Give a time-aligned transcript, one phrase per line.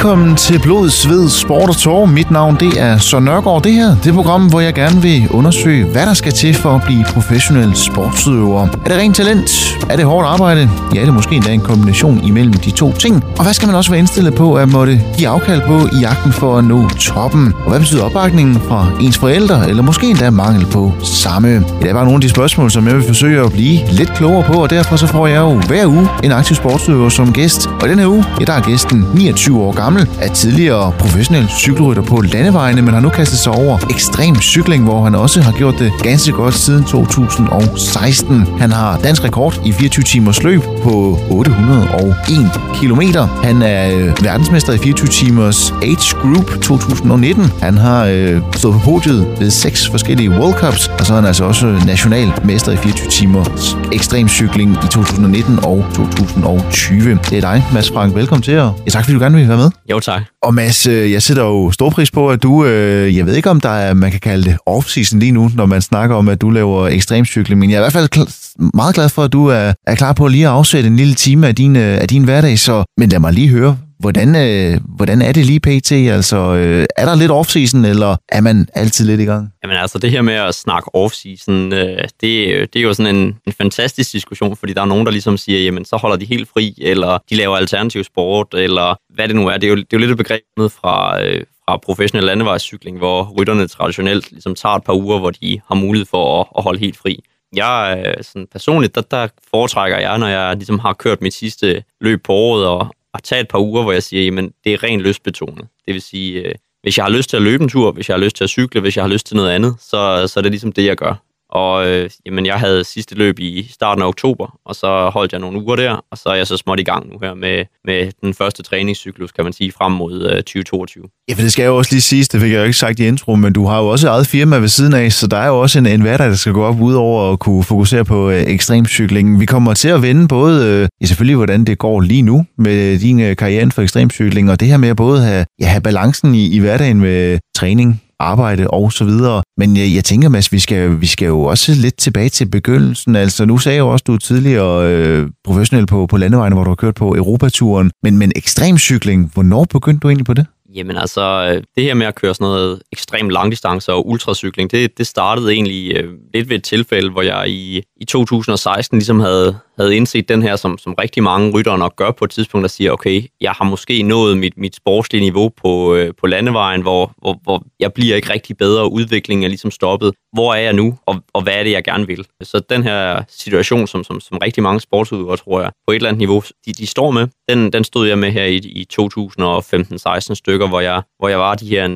[0.00, 2.06] Velkommen til Blod, Sved, Sport og Tår.
[2.06, 3.62] Mit navn det er Søren Nørgaard.
[3.62, 6.70] Det her det er program, hvor jeg gerne vil undersøge, hvad der skal til for
[6.70, 8.62] at blive professionel sportsudøver.
[8.62, 9.50] Er det rent talent?
[9.90, 10.70] Er det hårdt arbejde?
[10.94, 13.24] Ja, det er måske endda en kombination imellem de to ting.
[13.38, 16.32] Og hvad skal man også være indstillet på at måtte give afkald på i jagten
[16.32, 17.54] for at nå toppen?
[17.64, 21.48] Og hvad betyder opbakningen fra ens forældre, eller måske endda mangel på samme?
[21.48, 24.14] Ja, det er bare nogle af de spørgsmål, som jeg vil forsøge at blive lidt
[24.14, 27.66] klogere på, og derfor så får jeg jo hver uge en aktiv sportsudøver som gæst.
[27.80, 32.02] Og i denne uge, ja, der er gæsten 29 år gammel, er tidligere professionel cykelrytter
[32.02, 35.78] på landevejene, men har nu kastet sig over ekstrem cykling, hvor han også har gjort
[35.78, 38.46] det ganske godt siden 2016.
[38.58, 43.00] Han har dansk rekord i 24 timers løb på 801 km.
[43.42, 47.52] Han er øh, verdensmester i 24 timers Age Group 2019.
[47.62, 51.26] Han har øh, stået på podiet ved seks forskellige World Cups, og så er han
[51.26, 57.18] altså også nationalmester i 24 timers ekstrem cykling i 2019 og 2020.
[57.30, 58.14] Det er dig, Mads Frank.
[58.14, 59.79] Velkommen til, og ja, tak fordi du gerne vil være med.
[59.90, 60.22] Jo, tak.
[60.42, 63.50] Og Mads, øh, jeg sætter jo stor pris på, at du, øh, jeg ved ikke
[63.50, 66.40] om der er, man kan kalde det off-season lige nu, når man snakker om, at
[66.40, 68.28] du laver ekstremcykling, men jeg er i hvert fald
[68.74, 71.14] meget glad for, at du er, er klar på at lige at afsætte en lille
[71.14, 74.80] time af din, øh, af din hverdag, så, men lad mig lige høre, hvordan, øh,
[74.96, 75.92] hvordan er det lige pt?
[75.92, 79.52] Altså, øh, er der lidt off-season, eller er man altid lidt i gang?
[79.62, 83.38] Jamen altså, det her med at snakke off-season, øh, det, det er jo sådan en,
[83.46, 86.48] en fantastisk diskussion, fordi der er nogen, der ligesom siger, jamen så holder de helt
[86.48, 89.52] fri, eller de laver alternativ sport, eller hvad det nu er.
[89.52, 93.34] Det er jo, det er jo lidt et begreb fra, øh, fra professionel landevejscykling, hvor
[93.38, 96.80] rytterne traditionelt ligesom tager et par uger, hvor de har mulighed for at, at holde
[96.80, 97.18] helt fri.
[97.56, 101.82] Jeg øh, sådan personligt, der, der foretrækker jeg, når jeg ligesom har kørt mit sidste
[102.00, 104.82] løb på året, og, at tage et par uger, hvor jeg siger, jamen det er
[104.82, 105.68] rent lystbetonet.
[105.86, 108.16] Det vil sige, øh, hvis jeg har lyst til at løbe en tur, hvis jeg
[108.16, 110.42] har lyst til at cykle, hvis jeg har lyst til noget andet, så, så er
[110.42, 111.14] det ligesom det, jeg gør.
[111.50, 115.40] Og øh, jamen, jeg havde sidste løb i starten af oktober, og så holdt jeg
[115.40, 118.12] nogle uger der, og så er jeg så småt i gang nu her med, med
[118.20, 121.04] den første træningscyklus, kan man sige, frem mod øh, 2022.
[121.28, 123.00] Ja, for det skal jeg jo også lige sige, det fik jeg jo ikke sagt
[123.00, 125.46] i intro, men du har jo også eget firma ved siden af, så der er
[125.46, 128.30] jo også en, en hverdag, der skal gå op ud over at kunne fokusere på
[128.30, 129.40] øh, ekstremcykling.
[129.40, 132.98] Vi kommer til at vende både, øh, ja, selvfølgelig hvordan det går lige nu med
[132.98, 136.34] din øh, karriere for ekstremcykling, og det her med at både have, ja, have balancen
[136.34, 139.42] i, i hverdagen med øh, træning, arbejde og så videre.
[139.56, 143.16] Men jeg, jeg tænker, Mads, vi skal, vi skal jo også lidt tilbage til begyndelsen.
[143.16, 146.54] Altså, nu sagde jeg jo også, at du er tidligere øh, professionel på, på landevejene,
[146.54, 147.90] hvor du har kørt på Europaturen.
[148.02, 150.46] Men, men ekstremcykling, hvornår begyndte du egentlig på det?
[150.74, 154.98] Jamen altså, øh, det her med at køre sådan noget ekstrem langdistance og ultracykling, det,
[154.98, 159.58] det startede egentlig øh, lidt ved et tilfælde, hvor jeg i, i 2016 ligesom havde,
[159.80, 162.68] havde indset den her, som, som rigtig mange ryttere nok gør på et tidspunkt, der
[162.68, 167.12] siger, okay, jeg har måske nået mit, mit sportslige niveau på, øh, på landevejen, hvor,
[167.18, 170.14] hvor, hvor jeg bliver ikke rigtig bedre, og udviklingen er ligesom stoppet.
[170.32, 172.26] Hvor er jeg nu, og, og hvad er det, jeg gerne vil?
[172.42, 176.08] Så den her situation, som, som, som rigtig mange sportsudøvere, tror jeg, på et eller
[176.08, 180.34] andet niveau, de, de står med, den, den stod jeg med her i, i 2015-16
[180.34, 181.88] stykker, hvor jeg, hvor jeg var de her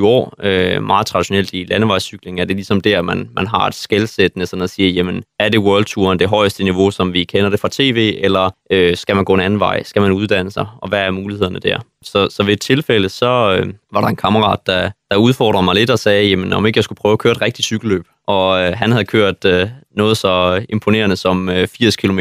[0.00, 0.34] 23-24 år.
[0.42, 4.62] Øh, meget traditionelt i landevejscykling er det ligesom der, man, man har et skældsættende, sådan
[4.62, 7.68] at sige, jamen, er det World Touren det højeste niveau, som vi kender det fra
[7.72, 9.82] tv, eller øh, skal man gå en anden vej?
[9.82, 10.66] Skal man uddanne sig?
[10.82, 11.78] Og hvad er mulighederne der?
[12.02, 15.74] Så, så ved et tilfælde, så øh, var der en kammerat, der, der udfordrede mig
[15.74, 18.04] lidt og sagde, jamen, om ikke jeg skulle prøve at køre et rigtigt cykelløb.
[18.26, 22.18] Og øh, han havde kørt øh, noget så imponerende som øh, 80 km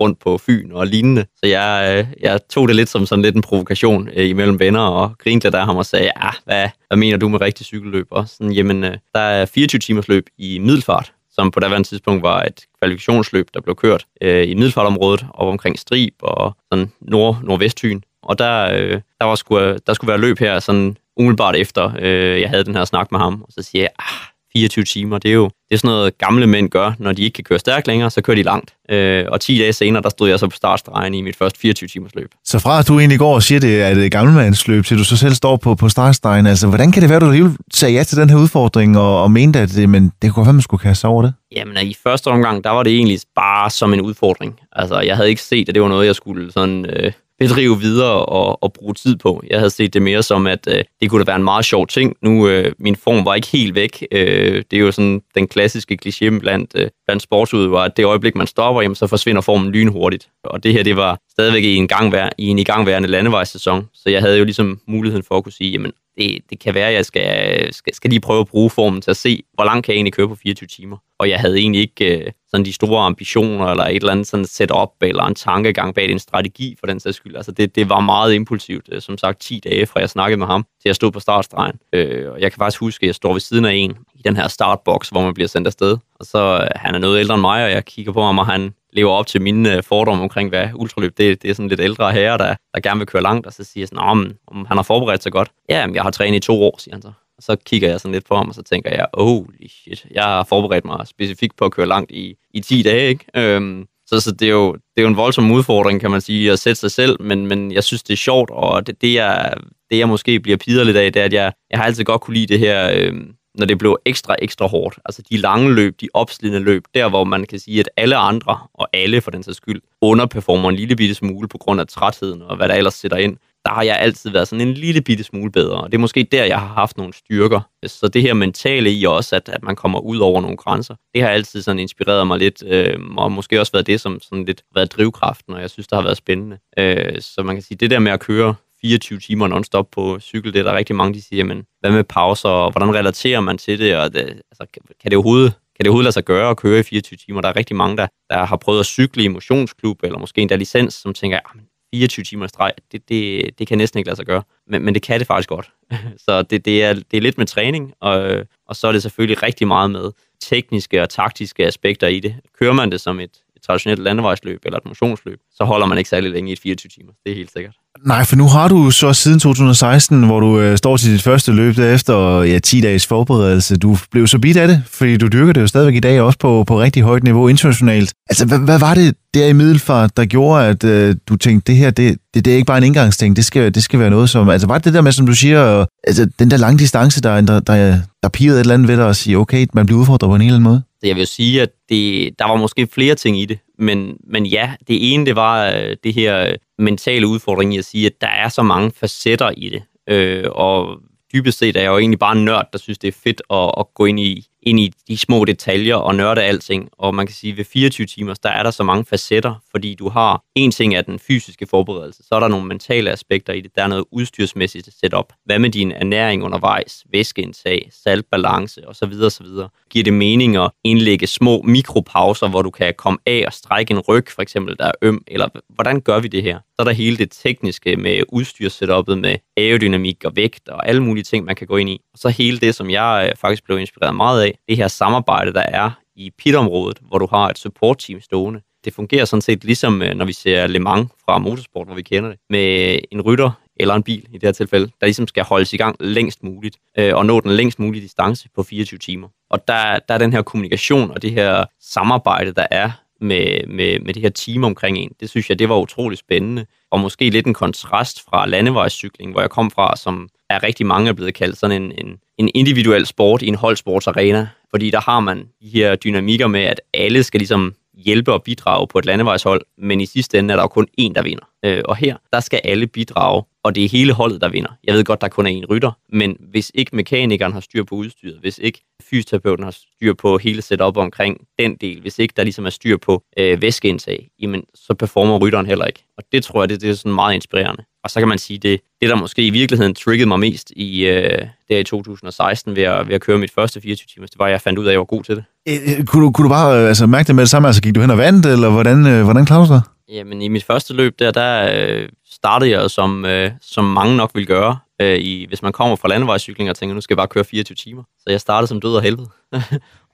[0.00, 1.24] rundt på Fyn og lignende.
[1.36, 4.80] Så jeg, øh, jeg tog det lidt som sådan lidt en provokation øh, imellem venner
[4.80, 8.06] og grinte lidt af ham og sagde, ja, hvad, hvad mener du med rigtig cykelløb?
[8.10, 12.22] Og sådan, jamen, øh, der er 24 timers løb i middelfart, som på daværende tidspunkt
[12.22, 17.38] var et kvalifikationsløb, der blev kørt øh, i middelfartområdet og omkring Strib og sådan nord
[17.42, 18.00] nordvestfyn.
[18.22, 21.92] Og der, øh, der, var sku, øh, der skulle være løb her sådan umiddelbart efter,
[21.98, 23.42] øh, jeg havde den her snak med ham.
[23.42, 26.46] Og så siger jeg, ah, 24 timer, det er jo det er sådan noget, gamle
[26.46, 28.74] mænd gør, når de ikke kan køre stærkt længere, så kører de langt.
[28.90, 31.88] Øh, og 10 dage senere, der stod jeg så på startstregen i mit første 24
[31.88, 32.30] timers løb.
[32.44, 35.16] Så fra at du egentlig går og siger, det er et gammelmandsløb, til du så
[35.16, 38.02] selv står på, på startstregen, altså hvordan kan det være, at du alligevel sagde ja
[38.04, 40.80] til den her udfordring og, og mente, at det, men det kunne være, man skulle
[40.80, 41.34] kaste over det?
[41.56, 44.60] Jamen, i første omgang, der var det egentlig bare som en udfordring.
[44.72, 46.86] Altså, jeg havde ikke set, at det var noget, jeg skulle sådan...
[46.86, 47.12] Øh,
[47.48, 49.42] bedrive videre og, og bruge tid på.
[49.50, 51.86] Jeg havde set det mere som, at øh, det kunne da være en meget sjov
[51.86, 52.16] ting.
[52.22, 54.06] Nu, øh, min form var ikke helt væk.
[54.12, 58.34] Øh, det er jo sådan den klassiske kliché blandt, øh, blandt sportsudøvere, at det øjeblik,
[58.34, 60.28] man stopper, jamen, så forsvinder formen lynhurtigt.
[60.44, 64.20] Og det her, det var stadigvæk i en, gangvær, i en igangværende landevejssæson, så jeg
[64.20, 67.04] havde jo ligesom muligheden for at kunne sige, jamen, det, det kan være, at jeg
[67.04, 69.96] skal, skal, skal lige prøve at bruge formen til at se, hvor langt kan jeg
[69.96, 70.96] egentlig køre på 24 timer.
[71.18, 74.44] Og jeg havde egentlig ikke øh, sådan de store ambitioner, eller et eller andet sådan
[74.44, 77.36] setup, eller en tankegang bag en strategi for den sags skyld.
[77.36, 78.88] Altså det, det var meget impulsivt.
[78.92, 81.78] Øh, som sagt, 10 dage fra jeg snakkede med ham, til jeg stod på startstregen.
[81.92, 84.36] Øh, og jeg kan faktisk huske, at jeg står ved siden af en i den
[84.36, 85.98] her startboks, hvor man bliver sendt afsted.
[86.14, 88.46] Og så, øh, han er noget ældre end mig, og jeg kigger på ham, og
[88.46, 91.80] han lever op til mine øh, fordomme omkring, hvad ultraløb det, det er sådan lidt
[91.80, 94.76] ældre herrer, der, der gerne vil køre langt, og så siger jeg sådan, om han
[94.76, 95.50] har forberedt sig godt.
[95.68, 97.12] Ja, jeg har trænet i to år, siger han så.
[97.36, 100.22] Og så kigger jeg sådan lidt på ham, og så tænker jeg, holy shit, jeg
[100.22, 103.24] har forberedt mig specifikt på at køre langt i, i 10 dage, ikke?
[103.36, 106.52] Øhm, så, så det, er jo, det er jo en voldsom udfordring, kan man sige,
[106.52, 109.54] at sætte sig selv, men, men jeg synes, det er sjovt, og det, det, jeg,
[109.90, 112.20] det jeg måske bliver pider lidt af, det er, at jeg, jeg har altid godt
[112.20, 113.14] kunne lide det her, øh,
[113.58, 114.98] når det blev ekstra, ekstra hårdt.
[115.04, 118.58] Altså de lange løb, de opslidende løb, der hvor man kan sige, at alle andre,
[118.74, 122.42] og alle for den sags skyld, underperformer en lille bitte smule på grund af trætheden
[122.42, 125.24] og hvad der ellers sætter ind der har jeg altid været sådan en lille bitte
[125.24, 125.80] smule bedre.
[125.80, 127.60] Og det er måske der, jeg har haft nogle styrker.
[127.86, 131.22] Så det her mentale i også, at, at man kommer ud over nogle grænser, det
[131.22, 134.62] har altid sådan inspireret mig lidt, øh, og måske også været det, som sådan lidt
[134.74, 136.58] været drivkraften, og jeg synes, det har været spændende.
[136.78, 138.54] Øh, så man kan sige, det der med at køre
[138.84, 142.04] 24 timer non-stop på cykel, det er der rigtig mange, de siger, men hvad med
[142.04, 144.66] pauser, og hvordan relaterer man til det, og det, altså,
[145.00, 147.40] kan det overhovedet kan det overhovedet lade sig gøre at køre i 24 timer?
[147.40, 150.56] Der er rigtig mange, der, der har prøvet at cykle i motionsklub, eller måske endda
[150.56, 151.60] licens, som tænker, ah,
[151.94, 154.42] 24 timer streg, det, det, det kan næsten ikke lade sig gøre.
[154.66, 155.70] Men, men det kan det faktisk godt.
[156.26, 159.42] så det, det, er, det er lidt med træning, og, og så er det selvfølgelig
[159.42, 160.10] rigtig meget med
[160.40, 162.34] tekniske og taktiske aspekter i det.
[162.58, 166.10] Kører man det som et, et traditionelt landevejsløb eller et motionsløb, så holder man ikke
[166.10, 167.12] særlig længe i et 24 timer.
[167.24, 167.74] Det er helt sikkert.
[168.02, 171.52] Nej, for nu har du så siden 2016, hvor du øh, står til dit første
[171.52, 173.76] løb derefter ja, 10 dages forberedelse.
[173.76, 176.38] Du blev så bidt af det, fordi du dyrker det jo stadigvæk i dag, også
[176.38, 178.12] på, på rigtig højt niveau internationalt.
[178.30, 181.78] Altså, hvad, hvad var det der i Middelfart, der gjorde, at øh, du tænkte, det
[181.78, 184.30] her, det, det, det er ikke bare en indgangsting, det skal, det skal være noget
[184.30, 184.48] som...
[184.48, 187.20] Altså, var det det der med, som du siger, øh, altså, den der lange distance,
[187.20, 190.00] der, der, der, der pirrede et eller andet ved dig og sige, okay, man bliver
[190.00, 190.82] udfordret på en eller anden måde?
[191.04, 194.74] Jeg vil sige, at det, der var måske flere ting i det, men, men ja,
[194.88, 198.26] det ene, det var øh, det her øh, mentale udfordring i at sige, at der
[198.26, 199.82] er så mange facetter i det.
[200.08, 200.98] Øh, og
[201.32, 203.74] dybest set er jeg jo egentlig bare en nørd, der synes, det er fedt at,
[203.78, 206.88] at gå ind i, ind i de små detaljer og nørde alting.
[206.92, 209.94] Og man kan sige, at ved 24 timer, der er der så mange facetter, fordi
[209.94, 213.60] du har en ting af den fysiske forberedelse, så er der nogle mentale aspekter i
[213.60, 213.76] det.
[213.76, 215.32] Der er noget udstyrsmæssigt setup.
[215.44, 219.12] Hvad med din ernæring undervejs, væskeindtag, saltbalance osv.
[219.22, 219.46] osv.
[219.90, 224.00] Giver det mening at indlægge små mikropauser, hvor du kan komme af og strække en
[224.00, 226.58] ryg, for eksempel, der er øm, eller hvordan gør vi det her?
[226.58, 231.24] Så er der hele det tekniske med udstyrssetupet med aerodynamik og vægt og alle mulige
[231.24, 232.00] ting, man kan gå ind i.
[232.12, 235.52] Og så hele det, som jeg øh, faktisk blev inspireret meget af, det her samarbejde,
[235.52, 238.60] der er i pitområdet, hvor du har et support-team stående.
[238.84, 242.02] Det fungerer sådan set ligesom, øh, når vi ser Le Mans fra motorsport, hvor vi
[242.02, 245.44] kender det, med en rytter eller en bil i det her tilfælde, der ligesom skal
[245.44, 249.28] holdes i gang længst muligt, øh, og nå den længst mulige distance på 24 timer.
[249.50, 252.90] Og der, der er den her kommunikation og det her samarbejde, der er
[253.20, 256.66] med, med, med det her team omkring en, det synes jeg, det var utrolig spændende,
[256.90, 261.08] og måske lidt en kontrast fra landevejscykling, hvor jeg kom fra, som er rigtig mange
[261.08, 265.20] er blevet kaldt sådan en, en, en individuel sport i en holdsportsarena, fordi der har
[265.20, 269.62] man de her dynamikker med, at alle skal ligesom hjælpe og bidrage på et landevejshold,
[269.78, 271.44] men i sidste ende er der jo kun én, der vinder.
[271.64, 274.70] Øh, og her, der skal alle bidrage, og det er hele holdet, der vinder.
[274.84, 277.94] Jeg ved godt, der kun er én rytter, men hvis ikke mekanikeren har styr på
[277.94, 282.42] udstyret, hvis ikke fysioterapeuten har styr på hele setup omkring den del, hvis ikke der
[282.42, 286.04] ligesom er styr på øh, væskeindtag, jamen, så performer rytteren heller ikke.
[286.18, 287.84] Og det tror jeg, det, det er sådan meget inspirerende.
[288.04, 291.06] Og så kan man sige, det, det der måske i virkeligheden triggede mig mest i,
[291.06, 294.44] øh, der i 2016 ved at, ved at køre mit første 24 timer, det var,
[294.44, 295.44] at jeg fandt ud af, at jeg var god til det.
[295.68, 297.68] Øh, øh, kunne, du, kunne du bare øh, altså, mærke det med det samme?
[297.68, 299.82] Altså gik du hen og vandt, eller hvordan, øh, hvordan klarede du dig?
[300.08, 304.30] Jamen i mit første løb der, der øh, startede jeg som, øh, som mange nok
[304.34, 307.28] vil gøre, øh, i, hvis man kommer fra landevejscykling og tænker, nu skal jeg bare
[307.28, 308.02] køre 24 timer.
[308.18, 309.28] Så jeg startede som død og helvede.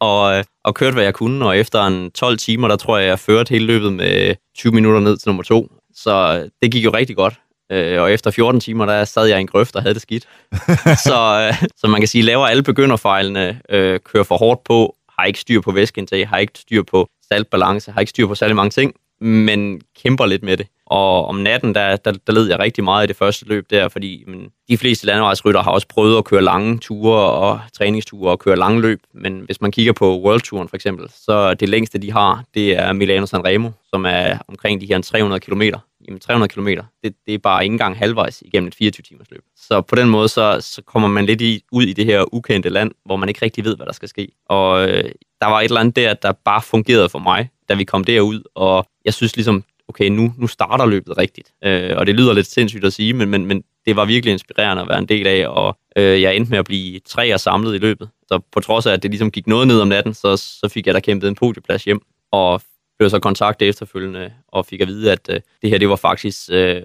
[0.09, 3.09] og, øh, og kørte, hvad jeg kunne, og efter en 12 timer, der tror jeg,
[3.09, 5.73] jeg førte hele løbet med 20 minutter ned til nummer to.
[5.95, 7.41] Så det gik jo rigtig godt.
[7.71, 10.29] Øh, og efter 14 timer, der sad jeg i en grøft og havde det skidt.
[11.09, 15.25] så, øh, så man kan sige, laver alle begynderfejlene, øh, kører for hårdt på, har
[15.25, 18.71] ikke styr på væskeindtag, har ikke styr på saltbalance, har ikke styr på særlig mange
[18.71, 20.67] ting, men kæmper lidt med det.
[20.87, 23.89] Og om natten, der, der, der led jeg rigtig meget i det første løb der,
[23.89, 28.39] fordi men, de fleste landevejsrytter har også prøvet at køre lange ture og træningsture og
[28.39, 29.01] køre lange løb.
[29.15, 32.79] Men hvis man kigger på World Touren for eksempel, så det længste, de har, det
[32.79, 35.63] er Milano Sanremo, som er omkring de her 300 km.
[36.07, 36.69] Jamen 300 km,
[37.05, 39.45] det, det er bare ikke engang halvvejs igennem et 24-timers løb.
[39.57, 42.69] Så på den måde, så, så kommer man lidt i, ud i det her ukendte
[42.69, 44.29] land, hvor man ikke rigtig ved, hvad der skal ske.
[44.47, 47.85] Og øh, der var et eller andet der, der bare fungerede for mig, da vi
[47.85, 51.53] kom derud, og jeg synes ligesom, okay, nu, nu starter løbet rigtigt.
[51.65, 54.83] Øh, og det lyder lidt sindssygt at sige, men, men, men det var virkelig inspirerende
[54.83, 57.75] at være en del af, og øh, jeg endte med at blive tre og samlet
[57.75, 58.09] i løbet.
[58.29, 60.87] Så på trods af, at det ligesom gik noget ned om natten, så, så fik
[60.87, 62.01] jeg da kæmpet en podieplads hjem,
[62.33, 62.63] og
[63.01, 66.39] blev så kontaktet efterfølgende, og fik at vide, at øh, det her, det var faktisk
[66.53, 66.83] øh,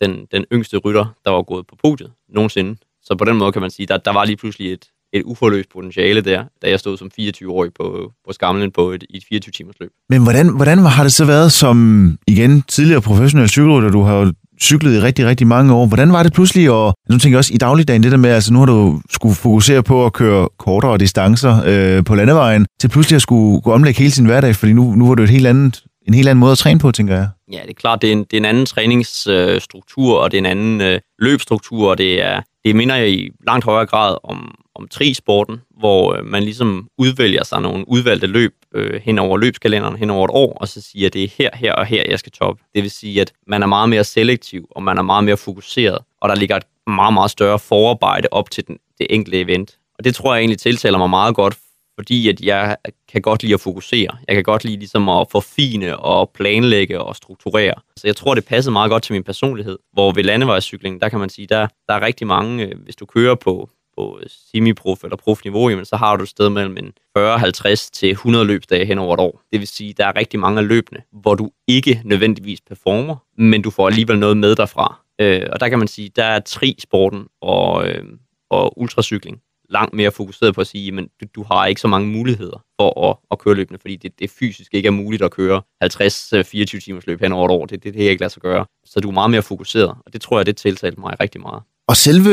[0.00, 2.76] den, den yngste rytter, der var gået på podiet nogensinde.
[3.02, 5.68] Så på den måde kan man sige, der, der var lige pludselig et, et uforløst
[5.68, 9.90] potentiale der, da jeg stod som 24-årig på, på skamlen på et, et 24-timers løb.
[10.08, 14.32] Men hvordan, hvordan har det så været som, igen, tidligere professionel cykelrytter, du har jo
[14.62, 15.86] cyklet i rigtig, rigtig mange år.
[15.86, 18.52] Hvordan var det pludselig, og nu tænker jeg også i dagligdagen, det der med, altså
[18.52, 23.16] nu har du skulle fokusere på at køre kortere distancer øh, på landevejen, til pludselig
[23.16, 25.82] at skulle gå omlægge hele sin hverdag, fordi nu, nu var det et helt andet,
[26.08, 27.28] en helt anden måde at træne på, tænker jeg.
[27.52, 30.42] Ja, det er klart, det er en, det er en anden træningsstruktur, og det er
[30.42, 34.54] en anden øh, løbstruktur, og det er, det minder jeg i langt højere grad om,
[34.80, 39.96] om trisporten, hvor øh, man ligesom udvælger sig nogle udvalgte løb øh, hen over løbskalenderen,
[39.96, 42.18] hen over et år, og så siger, at det er her, her og her, jeg
[42.18, 42.62] skal toppe.
[42.74, 45.98] Det vil sige, at man er meget mere selektiv, og man er meget mere fokuseret,
[46.20, 49.78] og der ligger et meget, meget større forarbejde op til den, det enkelte event.
[49.98, 51.56] Og det tror jeg egentlig tiltaler mig meget godt,
[52.00, 52.76] fordi at jeg
[53.12, 54.16] kan godt lide at fokusere.
[54.28, 57.74] Jeg kan godt lide ligesom at forfine og planlægge og strukturere.
[57.96, 59.78] Så jeg tror, det passer meget godt til min personlighed.
[59.92, 63.06] Hvor ved landevejscykling, der kan man sige, der, der er rigtig mange, øh, hvis du
[63.06, 63.68] kører på,
[64.00, 68.10] på øh, semi-prof eller prof-niveau, jamen, så har du et sted mellem en 40-50 til
[68.10, 69.42] 100 løbsdage hen over et år.
[69.52, 73.62] Det vil sige, der er rigtig mange af løbene, hvor du ikke nødvendigvis performer, men
[73.62, 75.00] du får alligevel noget med derfra.
[75.20, 78.04] Øh, og der kan man sige, der er tri-sporten og, øh,
[78.50, 79.40] og ultracykling
[79.70, 83.10] langt mere fokuseret på at sige, men du, du har ikke så mange muligheder for
[83.10, 87.06] at, at køre løbende, fordi det, det fysisk ikke er muligt at køre 50-24 timers
[87.06, 87.66] løb hen over et år.
[87.66, 88.66] Det, det, det er ikke lade sig gøre.
[88.84, 91.62] Så du er meget mere fokuseret, og det tror jeg, det tiltalte mig rigtig meget.
[91.90, 92.30] Og selve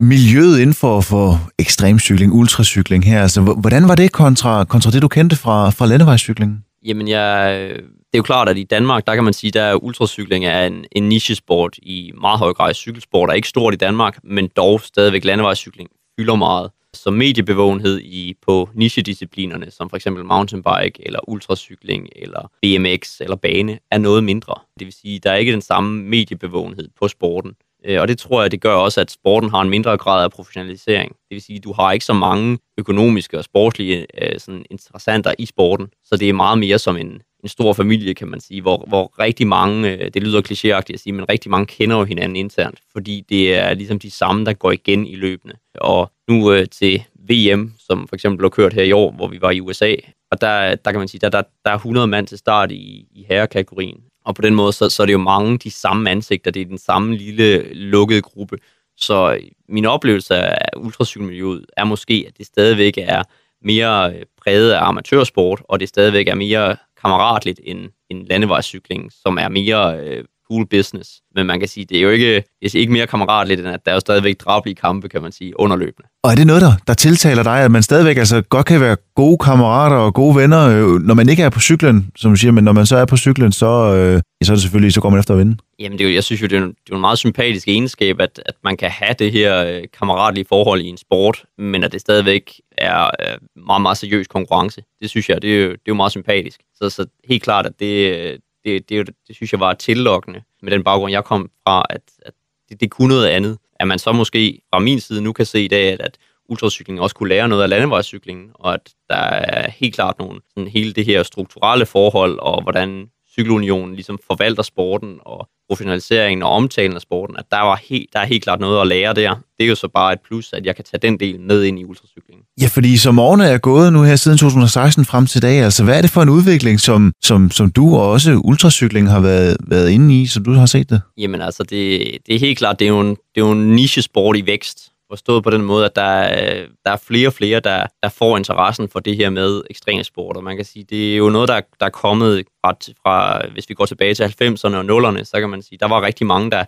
[0.00, 5.08] miljøet inden for, for ekstremcykling, ultracykling her, altså, hvordan var det kontra, kontra det, du
[5.08, 6.64] kendte fra, fra landevejscyklingen?
[6.86, 10.44] Jamen, jeg, det er jo klart, at i Danmark, der kan man sige, at ultracykling
[10.44, 12.74] er en, en nichesport i meget høj grad.
[12.74, 15.88] Cykelsport er ikke stort i Danmark, men dog stadigvæk landevejscykling
[16.18, 16.70] fylder meget.
[16.94, 23.78] Så mediebevågenhed i, på nichedisciplinerne, som for eksempel mountainbike, eller ultracykling, eller BMX, eller bane,
[23.90, 24.54] er noget mindre.
[24.78, 27.52] Det vil sige, der er ikke den samme mediebevågenhed på sporten.
[27.84, 30.30] Øh, og det tror jeg, det gør også, at sporten har en mindre grad af
[30.30, 31.10] professionalisering.
[31.10, 35.46] Det vil sige, du har ikke så mange økonomiske og sportslige øh, sådan interessanter i
[35.46, 38.84] sporten, så det er meget mere som en, en stor familie, kan man sige, hvor,
[38.88, 42.36] hvor rigtig mange, øh, det lyder klichéagtigt at sige, men rigtig mange kender jo hinanden
[42.36, 45.54] internt, fordi det er ligesom de samme, der går igen i løbende.
[45.74, 49.40] Og nu øh, til VM, som for eksempel blev kørt her i år, hvor vi
[49.40, 49.94] var i USA,
[50.30, 53.06] og der, der kan man sige, der, der, der er 100 mand til start i,
[53.10, 56.50] i herrekategorien, og på den måde, så, så er det jo mange de samme ansigter,
[56.50, 58.58] det er den samme lille lukkede gruppe.
[58.96, 63.22] Så øh, min oplevelse af ultracykelmiljøet er måske, at det stadigvæk er
[63.62, 69.38] mere øh, præget af amatørsport, og det stadigvæk er mere kammeratligt end, end landevejscykling, som
[69.38, 71.10] er mere øh, cool business.
[71.34, 73.80] Men man kan sige, det er jo ikke, det er ikke mere kammeratligt, end at
[73.84, 76.08] der er jo stadigvæk drabelige kampe, kan man sige, underløbende.
[76.24, 78.96] Og er det noget, der, der tiltaler dig, at man stadigvæk altså, godt kan være
[79.14, 82.52] gode kammerater og gode venner, øh, når man ikke er på cyklen, som du siger,
[82.52, 85.10] men når man så er på cyklen, så, øh, så er det selvfølgelig, så går
[85.10, 85.56] man efter at vinde?
[85.78, 87.68] Jamen, det er jo, jeg synes jo, det er, en, det er en meget sympatisk
[87.68, 91.84] egenskab, at, at man kan have det her øh, kammeratlige forhold i en sport, men
[91.84, 94.82] at det stadigvæk er øh, meget, meget seriøs konkurrence.
[95.00, 96.60] Det synes jeg, det er jo, det er jo meget sympatisk.
[96.74, 100.84] Så, så helt klart, at det, det, det, det synes jeg var tillokkende med den
[100.84, 102.34] baggrund, jeg kom fra, at, at
[102.68, 103.58] det, det kunne noget andet.
[103.80, 106.18] At man så måske fra min side nu kan se i dag, at, at
[106.48, 110.68] ultracykling også kunne lære noget af landevejscyklingen, og at der er helt klart nogle, sådan
[110.68, 116.94] hele det her strukturelle forhold, og hvordan cykelunionen ligesom forvalter sporten, og professionaliseringen og omtalen
[116.96, 119.34] af sporten, at der, var helt, der er helt klart noget at lære der.
[119.58, 121.78] Det er jo så bare et plus, at jeg kan tage den del med ind
[121.78, 122.44] i ultracyklingen.
[122.60, 125.98] Ja, fordi som årene er gået nu her siden 2016 frem til dag, altså hvad
[125.98, 129.90] er det for en udvikling, som, som, som du og også ultracykling har været, været
[129.90, 131.00] inde i, som du har set det?
[131.18, 133.76] Jamen altså, det, det er helt klart, det er jo en, det er jo en
[133.76, 137.60] nichesport i vækst, Forstået på den måde, at der er, der er flere og flere,
[137.60, 140.36] der, der får interessen for det her med ekstremsport.
[140.36, 143.68] Og man kan sige, det er jo noget, der, der er kommet ret fra, hvis
[143.68, 146.50] vi går tilbage til 90'erne og 0'erne, så kan man sige, der var rigtig mange,
[146.50, 146.64] der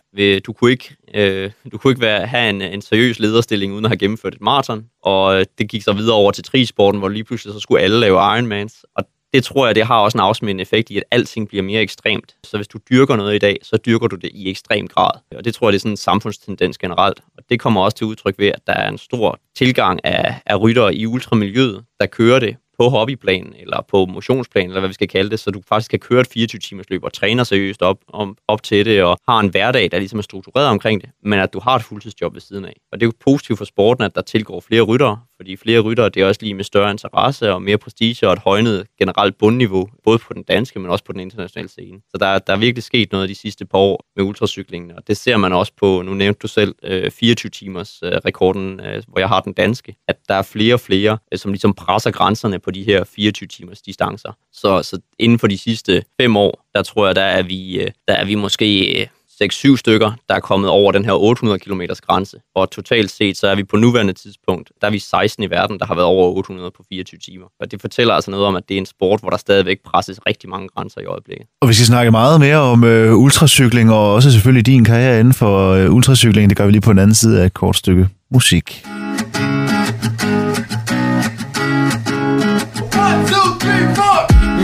[0.47, 3.91] du kunne ikke, øh, du kunne ikke være, have en, en seriøs lederstilling uden at
[3.91, 4.85] have gennemført et maraton.
[5.03, 8.01] Og øh, det gik så videre over til trisporten, hvor lige pludselig så skulle alle
[8.01, 8.85] lave Ironmans.
[8.97, 11.81] Og det tror jeg, det har også en afsmittende effekt i, at alting bliver mere
[11.81, 12.37] ekstremt.
[12.45, 15.11] Så hvis du dyrker noget i dag, så dyrker du det i ekstrem grad.
[15.37, 17.21] Og det tror jeg, det er sådan en samfundstendens generelt.
[17.39, 20.61] Og det kommer også til udtryk ved, at der er en stor tilgang af, af
[20.61, 25.09] ryttere i ultramiljøet, der kører det på hobbyplan eller på motionsplan, eller hvad vi skal
[25.09, 28.37] kalde det, så du faktisk kan køre et 24-timers løb og træner seriøst op, om,
[28.49, 31.53] op til det, og har en hverdag, der ligesom er struktureret omkring det, men at
[31.53, 32.77] du har et fuldtidsjob ved siden af.
[32.93, 36.09] Og det er jo positivt for sporten, at der tilgår flere ryttere, fordi flere ryttere,
[36.09, 39.89] det er også lige med større interesse og mere prestige og et højnet generelt bundniveau,
[40.05, 42.01] både på den danske, men også på den internationale scene.
[42.11, 45.17] Så der, der er virkelig sket noget de sidste par år med ultracyklingen, og det
[45.17, 49.29] ser man også på, nu nævnte du selv, øh, 24-timers øh, rekorden, øh, hvor jeg
[49.29, 52.71] har den danske, at der er flere og flere, øh, som ligesom presser grænserne på
[52.71, 54.33] de her 24 timers distancer.
[54.53, 57.91] Så, så inden for de sidste fem år, der tror jeg, der er vi, øh,
[58.09, 59.09] der er vi måske
[59.43, 62.37] 6-7 stykker, der er kommet over den her 800 km grænse.
[62.55, 65.79] Og totalt set, så er vi på nuværende tidspunkt, der er vi 16 i verden,
[65.79, 67.47] der har været over 800 på 24 timer.
[67.61, 70.19] Og det fortæller altså noget om, at det er en sport, hvor der stadigvæk presses
[70.27, 71.47] rigtig mange grænser i øjeblikket.
[71.61, 75.35] Og vi skal snakke meget mere om øh, ultracykling, og også selvfølgelig din karriere inden
[75.35, 76.51] for øh, ultracykling.
[76.51, 78.85] Det gør vi lige på den anden side af et kort stykke musik.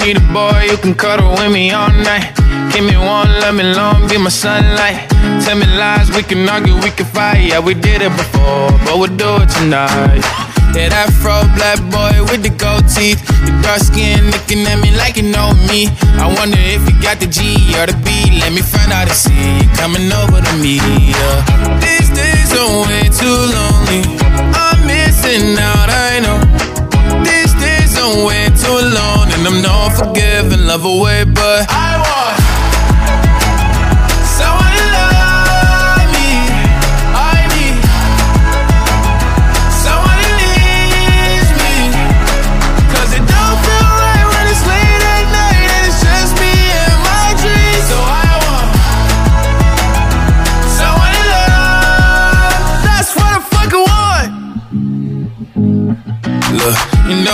[0.02, 2.34] Need a boy you can cuddle with me all night.
[2.74, 5.08] Give me one, let me long, be my sunlight.
[5.44, 7.38] Tell me lies, we can argue, we can fight.
[7.38, 10.22] Yeah, we did it before, but we'll do it tonight.
[10.74, 13.22] Yeah, that fro black boy with the gold teeth.
[13.46, 15.86] The dark skin looking at me like you know me.
[16.18, 18.42] I wonder if you got the G or the B.
[18.42, 20.82] Let me find out and see you coming over to me.
[21.14, 21.78] Yeah.
[21.78, 24.02] These days are way too lonely.
[24.50, 25.92] I'm missing out,
[28.02, 28.18] I know.
[28.18, 32.21] These days are way too long, and I'm not forgiving, love away, but I want.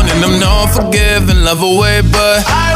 [0.00, 2.71] And I'm not forgiving, love away, but I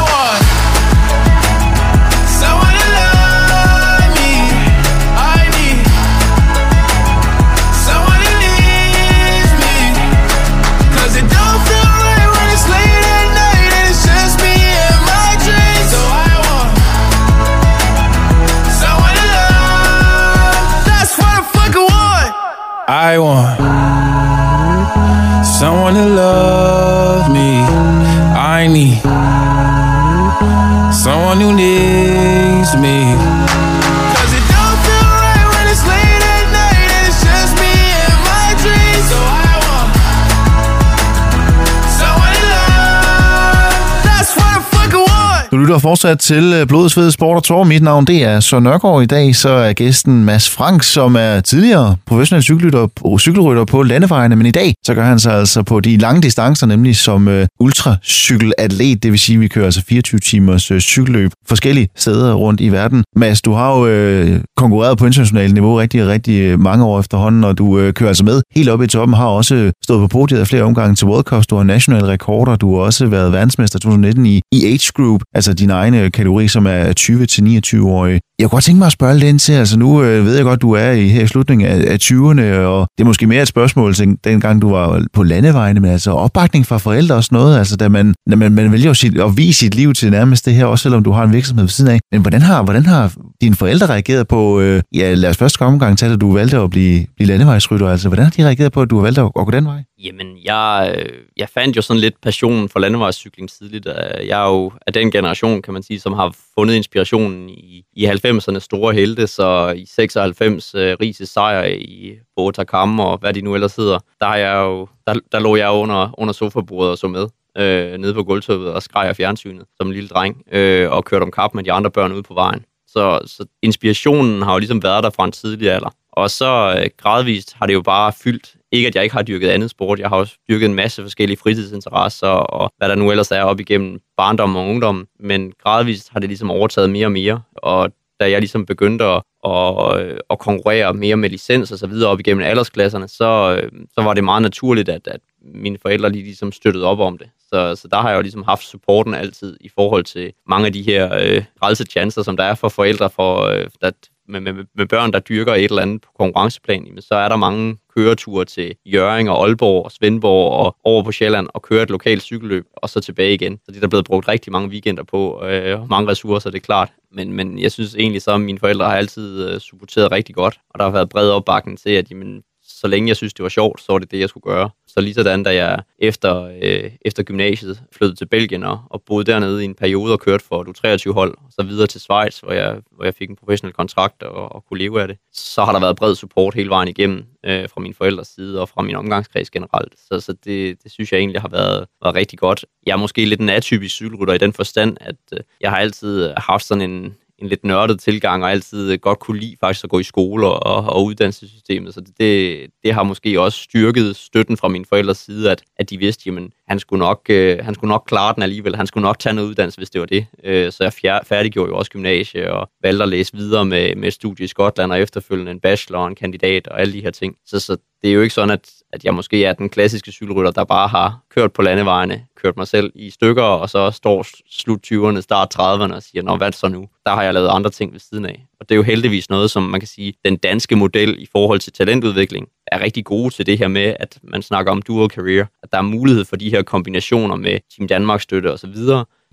[45.77, 47.63] lytter fortsat til øh, Blodsved Sport og Tor.
[47.63, 49.03] Mit navn det er Søren Nørgaard.
[49.03, 54.35] I dag så er gæsten Mads Frank, som er tidligere professionel cykelrytter, cykelrytter på landevejene,
[54.35, 57.33] men i dag så gør han sig altså på de lange distancer, nemlig som uh,
[57.59, 62.61] ultracykelatlet, det vil sige, at vi kører altså 24 timers uh, cykelløb forskellige steder rundt
[62.61, 63.03] i verden.
[63.15, 67.57] Mads, du har jo uh, konkurreret på internationalt niveau rigtig, rigtig mange år efterhånden, og
[67.57, 70.47] du uh, kører altså med helt op i toppen, har også stået på podiet af
[70.47, 74.25] flere omgange til World Cup, du har nationale rekorder, du har også været verdensmester 2019
[74.25, 78.19] i, i Age Group, altså din egen kategori, som er 20-29-årige.
[78.39, 80.43] Jeg kunne godt tænke mig at spørge lidt ind til, altså nu øh, ved jeg
[80.43, 83.41] godt, du er i, her i slutningen af, af 20'erne, og det er måske mere
[83.41, 87.35] et spørgsmål til dengang du var på landevejene, men altså opbakning fra forældre og sådan
[87.35, 90.45] noget, altså da man, da man, man vælger sit, at vise sit liv til nærmest
[90.45, 91.99] det her, også selvom du har en virksomhed ved siden af.
[92.11, 95.73] Men hvordan har, hvordan har dine forældre reageret på, øh, ja lad os først komme
[95.73, 98.81] omgang til, at du valgte at blive, blive landevejsrytter, altså hvordan har de reageret på,
[98.81, 99.83] at du har valgt at, at gå den vej?
[100.03, 103.85] Jamen, jeg, øh, jeg fandt jo sådan lidt passionen for landevejscykling tidligt.
[103.85, 108.05] Jeg er jo af den generation, kan man sige, som har fundet inspirationen i, i
[108.05, 113.55] 90'erne store helte, så i 96 uh, Rises sejr i Botakam og hvad de nu
[113.55, 117.07] ellers hedder, der, er jeg jo, der, der lå jeg under, under sofabordet og så
[117.07, 121.05] med øh, nede på gulvtøbet og skreg af fjernsynet som en lille dreng øh, og
[121.05, 122.65] kørte om kap med de andre børn ude på vejen.
[122.87, 125.89] Så, så inspirationen har jo ligesom været der fra en tidlig alder.
[126.17, 128.55] Og så øh, gradvist har det jo bare fyldt.
[128.71, 129.99] Ikke at jeg ikke har dyrket andet sport.
[129.99, 133.59] Jeg har også dyrket en masse forskellige fritidsinteresser og hvad der nu ellers er op
[133.59, 135.07] igennem barndom og ungdom.
[135.19, 137.41] Men gradvist har det ligesom overtaget mere og mere.
[137.55, 141.87] Og da jeg ligesom begyndte at, at, øh, at konkurrere mere med licens og så
[141.87, 146.09] videre op igennem aldersklasserne, så, øh, så var det meget naturligt, at, at mine forældre
[146.11, 147.29] lige ligesom støttede op om det.
[147.49, 150.73] Så, så der har jeg jo ligesom haft supporten altid i forhold til mange af
[150.73, 151.43] de her øh,
[151.89, 153.91] chancer, som der er for forældre, for, øh, der,
[154.27, 157.35] med, med, med børn, der dyrker et eller andet på konkurrenceplan, men så er der
[157.35, 161.89] mange køreture til Jøring og Aalborg og Svendborg og over på Sjælland og køre et
[161.89, 163.57] lokalt cykelløb og så tilbage igen.
[163.57, 166.65] Så det er der blevet brugt rigtig mange weekender på, øh, mange ressourcer, det er
[166.65, 166.91] klart.
[167.11, 170.59] Men, men jeg synes egentlig så, at mine forældre har altid øh, supporteret rigtig godt,
[170.69, 173.49] og der har været bred opbakning til, at jamen, så længe jeg synes, det var
[173.49, 174.69] sjovt, så var det det, jeg skulle gøre.
[174.97, 179.31] Så lige sådan, da jeg efter, øh, efter gymnasiet flyttede til Belgien og, og boede
[179.31, 182.39] dernede i en periode og kørte for du 23 hold, og så videre til Schweiz,
[182.39, 185.17] hvor jeg, hvor jeg fik en professionel kontrakt og, og kunne leve af det.
[185.33, 188.69] Så har der været bred support hele vejen igennem øh, fra mine forældres side og
[188.69, 189.93] fra min omgangskreds generelt.
[190.07, 192.65] Så, så det, det synes jeg egentlig har været, været rigtig godt.
[192.85, 196.33] Jeg er måske lidt en atypisk cykelrytter i den forstand, at øh, jeg har altid
[196.37, 199.89] haft sådan en, en lidt nørdet tilgang, og altid øh, godt kunne lide faktisk at
[199.89, 201.93] gå i skole og, og uddannelsessystemet.
[201.93, 205.97] Så det, det har måske også styrket støtten fra mine forældres side, at, at de
[205.97, 208.75] vidste, jamen, han skulle, nok, øh, han skulle nok klare den alligevel.
[208.75, 210.27] Han skulle nok tage noget uddannelse, hvis det var det.
[210.43, 214.11] Øh, så jeg fjer, færdiggjorde jo også gymnasie og valgte at læse videre med, med
[214.11, 217.35] studie i Skotland og efterfølgende en bachelor og en kandidat og alle de her ting.
[217.45, 220.51] Så, så det er jo ikke sådan, at, at jeg måske er den klassiske cykelrytter,
[220.51, 224.79] der bare har kørt på landevejene, kørt mig selv i stykker, og så står slut
[224.87, 226.87] 20'erne, start 30'erne og siger, nå, hvad er det så nu?
[227.05, 228.45] Der har jeg lavet andre ting ved siden af.
[228.59, 231.59] Og det er jo heldigvis noget, som man kan sige, den danske model i forhold
[231.59, 235.45] til talentudvikling er rigtig gode til det her med, at man snakker om dual career,
[235.63, 238.75] at der er mulighed for de her kombinationer med Team Danmark støtte osv.,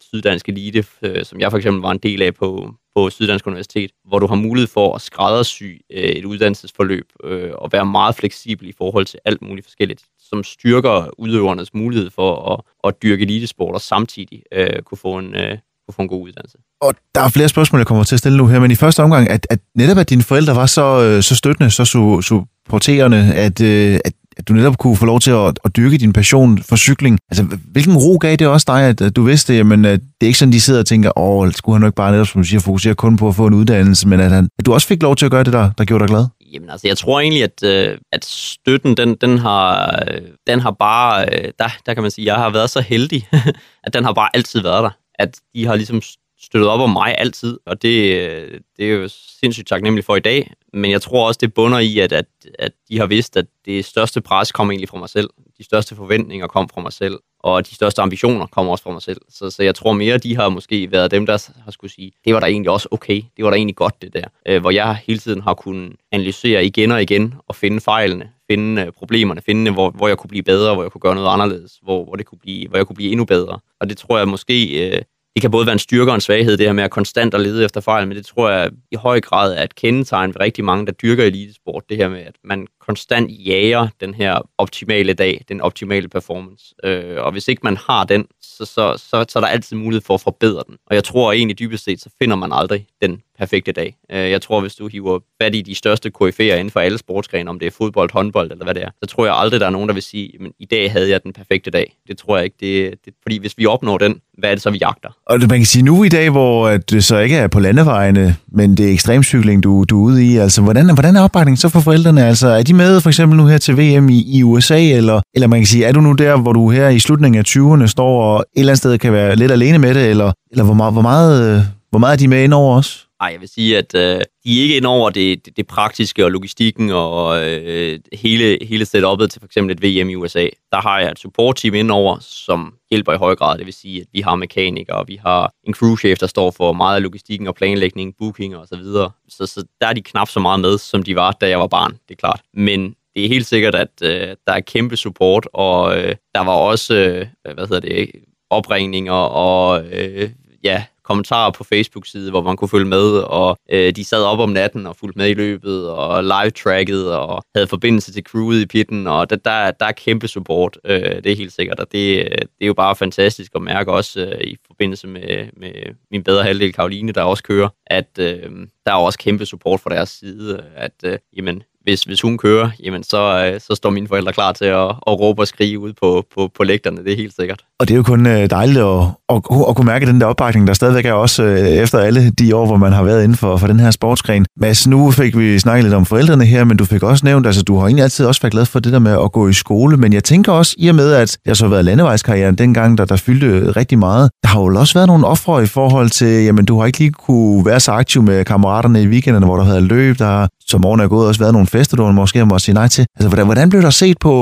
[0.00, 3.90] Syddansk Elite, øh, som jeg for eksempel var en del af på, på Syddansk Universitet,
[4.08, 8.68] hvor du har mulighed for at skræddersy øh, et uddannelsesforløb øh, og være meget fleksibel
[8.68, 13.74] i forhold til alt muligt forskelligt, som styrker udøvernes mulighed for at, at dyrke elitesport
[13.74, 16.58] og samtidig øh, kunne, få en, øh, kunne få en god uddannelse.
[16.80, 19.02] Og der er flere spørgsmål, jeg kommer til at stille nu her, men i første
[19.02, 21.84] omgang, at, at netop at dine forældre var så, øh, så støttende, så
[22.22, 26.12] supporterende, at, øh, at at du netop kunne få lov til at, at dyrke din
[26.12, 27.18] passion for cykling.
[27.30, 30.38] Altså, hvilken ro gav det også dig, at, at du vidste, at, det er ikke
[30.38, 32.94] sådan, de sidder og tænker, åh, skulle han nok bare netop, som du siger, fokusere
[32.94, 35.24] kun på at få en uddannelse, men at, han, at du også fik lov til
[35.24, 36.26] at gøre det, der, der gjorde dig glad?
[36.52, 40.70] Jamen altså, jeg tror egentlig, at, øh, at støtten, den, den, har, øh, den har
[40.70, 43.28] bare, øh, der, der kan man sige, jeg har været så heldig,
[43.84, 44.90] at den har bare altid været der.
[45.18, 46.02] At de har ligesom
[46.44, 49.08] støttet op om mig altid, og det, det er jo
[49.40, 50.52] sindssygt taknemmelig for i dag.
[50.72, 52.26] Men jeg tror også, det bunder i, at, at,
[52.58, 55.30] at de har vidst, at det største pres kommer egentlig fra mig selv.
[55.58, 59.02] De største forventninger kom fra mig selv, og de største ambitioner kommer også fra mig
[59.02, 59.20] selv.
[59.28, 62.34] Så, så jeg tror mere, de har måske været dem, der har skulle sige, det
[62.34, 64.24] var da egentlig også okay, det var da egentlig godt det der.
[64.48, 68.82] Øh, hvor jeg hele tiden har kunnet analysere igen og igen og finde fejlene, finde
[68.82, 71.78] øh, problemerne, finde hvor, hvor jeg kunne blive bedre, hvor jeg kunne gøre noget anderledes,
[71.82, 73.58] hvor, hvor, det kunne blive, hvor jeg kunne blive endnu bedre.
[73.80, 75.02] Og det tror jeg måske, øh,
[75.34, 77.40] det kan både være en styrke og en svaghed, det her med at konstant at
[77.40, 80.64] lede efter fejl, men det tror jeg i høj grad er et kendetegn ved rigtig
[80.64, 85.44] mange, der dyrker elitesport, det her med, at man konstant jager den her optimale dag,
[85.48, 86.74] den optimale performance.
[86.84, 90.02] Øh, og hvis ikke man har den, så, så, så, så er der altid mulighed
[90.02, 90.76] for at forbedre den.
[90.86, 93.96] Og jeg tror egentlig dybest set, så finder man aldrig den perfekte dag.
[94.12, 97.50] Øh, jeg tror, hvis du hiver fat i de største KF'er inden for alle sportsgrene,
[97.50, 99.70] om det er fodbold, håndbold eller hvad det er, så tror jeg aldrig, der er
[99.70, 101.96] nogen, der vil sige, at i dag havde jeg den perfekte dag.
[102.08, 102.56] Det tror jeg ikke.
[102.60, 105.08] Det, det, fordi hvis vi opnår den, hvad er det så, vi jagter?
[105.26, 108.76] Og man kan sige nu i dag, hvor det så ikke er på landevejene, men
[108.76, 111.80] det er ekstremcykling, du, du er ude i, altså hvordan, hvordan er opbakningen så for
[111.80, 112.26] forældrene?
[112.26, 115.46] Altså er de med for eksempel nu her til VM i, i USA, eller, eller
[115.46, 118.22] man kan sige, er du nu der, hvor du her i slutningen af 20'erne står
[118.22, 120.92] og et eller andet sted kan være lidt alene med det, eller, eller hvor, meget,
[120.92, 123.06] hvor, meget, øh, hvor meget er de med ind over os?
[123.24, 126.24] Nej, jeg vil sige, at øh, de er ikke ind over det, det, det praktiske
[126.24, 130.48] og logistikken og øh, hele, hele setup'et til for eksempel et VM i USA.
[130.72, 133.58] Der har jeg et support-team ind over, som hjælper i høj grad.
[133.58, 136.96] Det vil sige, at vi har mekanikere, vi har en crewchef, der står for meget
[136.96, 139.10] af logistikken og planlægning, booking og så videre.
[139.28, 141.66] Så, så der er de knap så meget med, som de var, da jeg var
[141.66, 142.40] barn, det er klart.
[142.54, 146.54] Men det er helt sikkert, at øh, der er kæmpe support, og øh, der var
[146.54, 148.10] også, øh, hvad hedder det,
[148.50, 150.30] opringninger og øh,
[150.64, 154.50] ja, kommentarer på Facebook-side, hvor man kunne følge med, og øh, de sad op om
[154.50, 159.06] natten og fulgte med i løbet, og live-tracket, og havde forbindelse til crewet i pitten,
[159.06, 162.30] og der, der, der er kæmpe support, øh, det er helt sikkert, og det, øh,
[162.30, 165.72] det er jo bare fantastisk at mærke også øh, i forbindelse med, med
[166.10, 168.50] min bedre halvdel, Karoline, der også kører, at øh,
[168.86, 172.70] der er også kæmpe support fra deres side, at øh, jamen, hvis, hvis hun kører,
[172.84, 175.92] jamen så, øh, så står mine forældre klar til at, at råbe og skrige ud
[176.02, 177.60] på, på, på lægterne, det er helt sikkert.
[177.80, 179.36] Og det er jo kun øh, dejligt at, at,
[179.68, 182.66] at kunne mærke den der opbakning, der stadigvæk er også øh, efter alle de år,
[182.66, 184.46] hvor man har været inden for, for den her sportsgren.
[184.60, 187.62] Mads, nu fik vi snakket lidt om forældrene her, men du fik også nævnt, altså
[187.62, 189.96] du har egentlig altid også været glad for det der med at gå i skole,
[189.96, 193.04] men jeg tænker også, i og med, at jeg så har været landevejskarrieren dengang, der,
[193.04, 196.64] der fyldte rigtig meget, der har jo også været nogle ofre i forhold til, jamen
[196.64, 199.80] du har ikke lige kunne være så aktiv med kammeraterne i weekenderne, hvor der havde
[199.80, 202.88] løb, der som årene er gået, også været nogle fester, du måske måtte sige nej
[202.88, 203.06] til.
[203.16, 204.34] Altså, hvordan, hvordan blev der set på,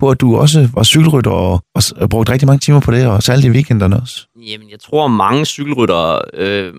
[0.00, 1.62] på, at du også var cykelrytter og,
[1.96, 4.16] og brugte rigtig mange timer på det, og særligt i weekenderne også?
[4.50, 6.72] Jamen, jeg tror, mange cykelryttere, øh,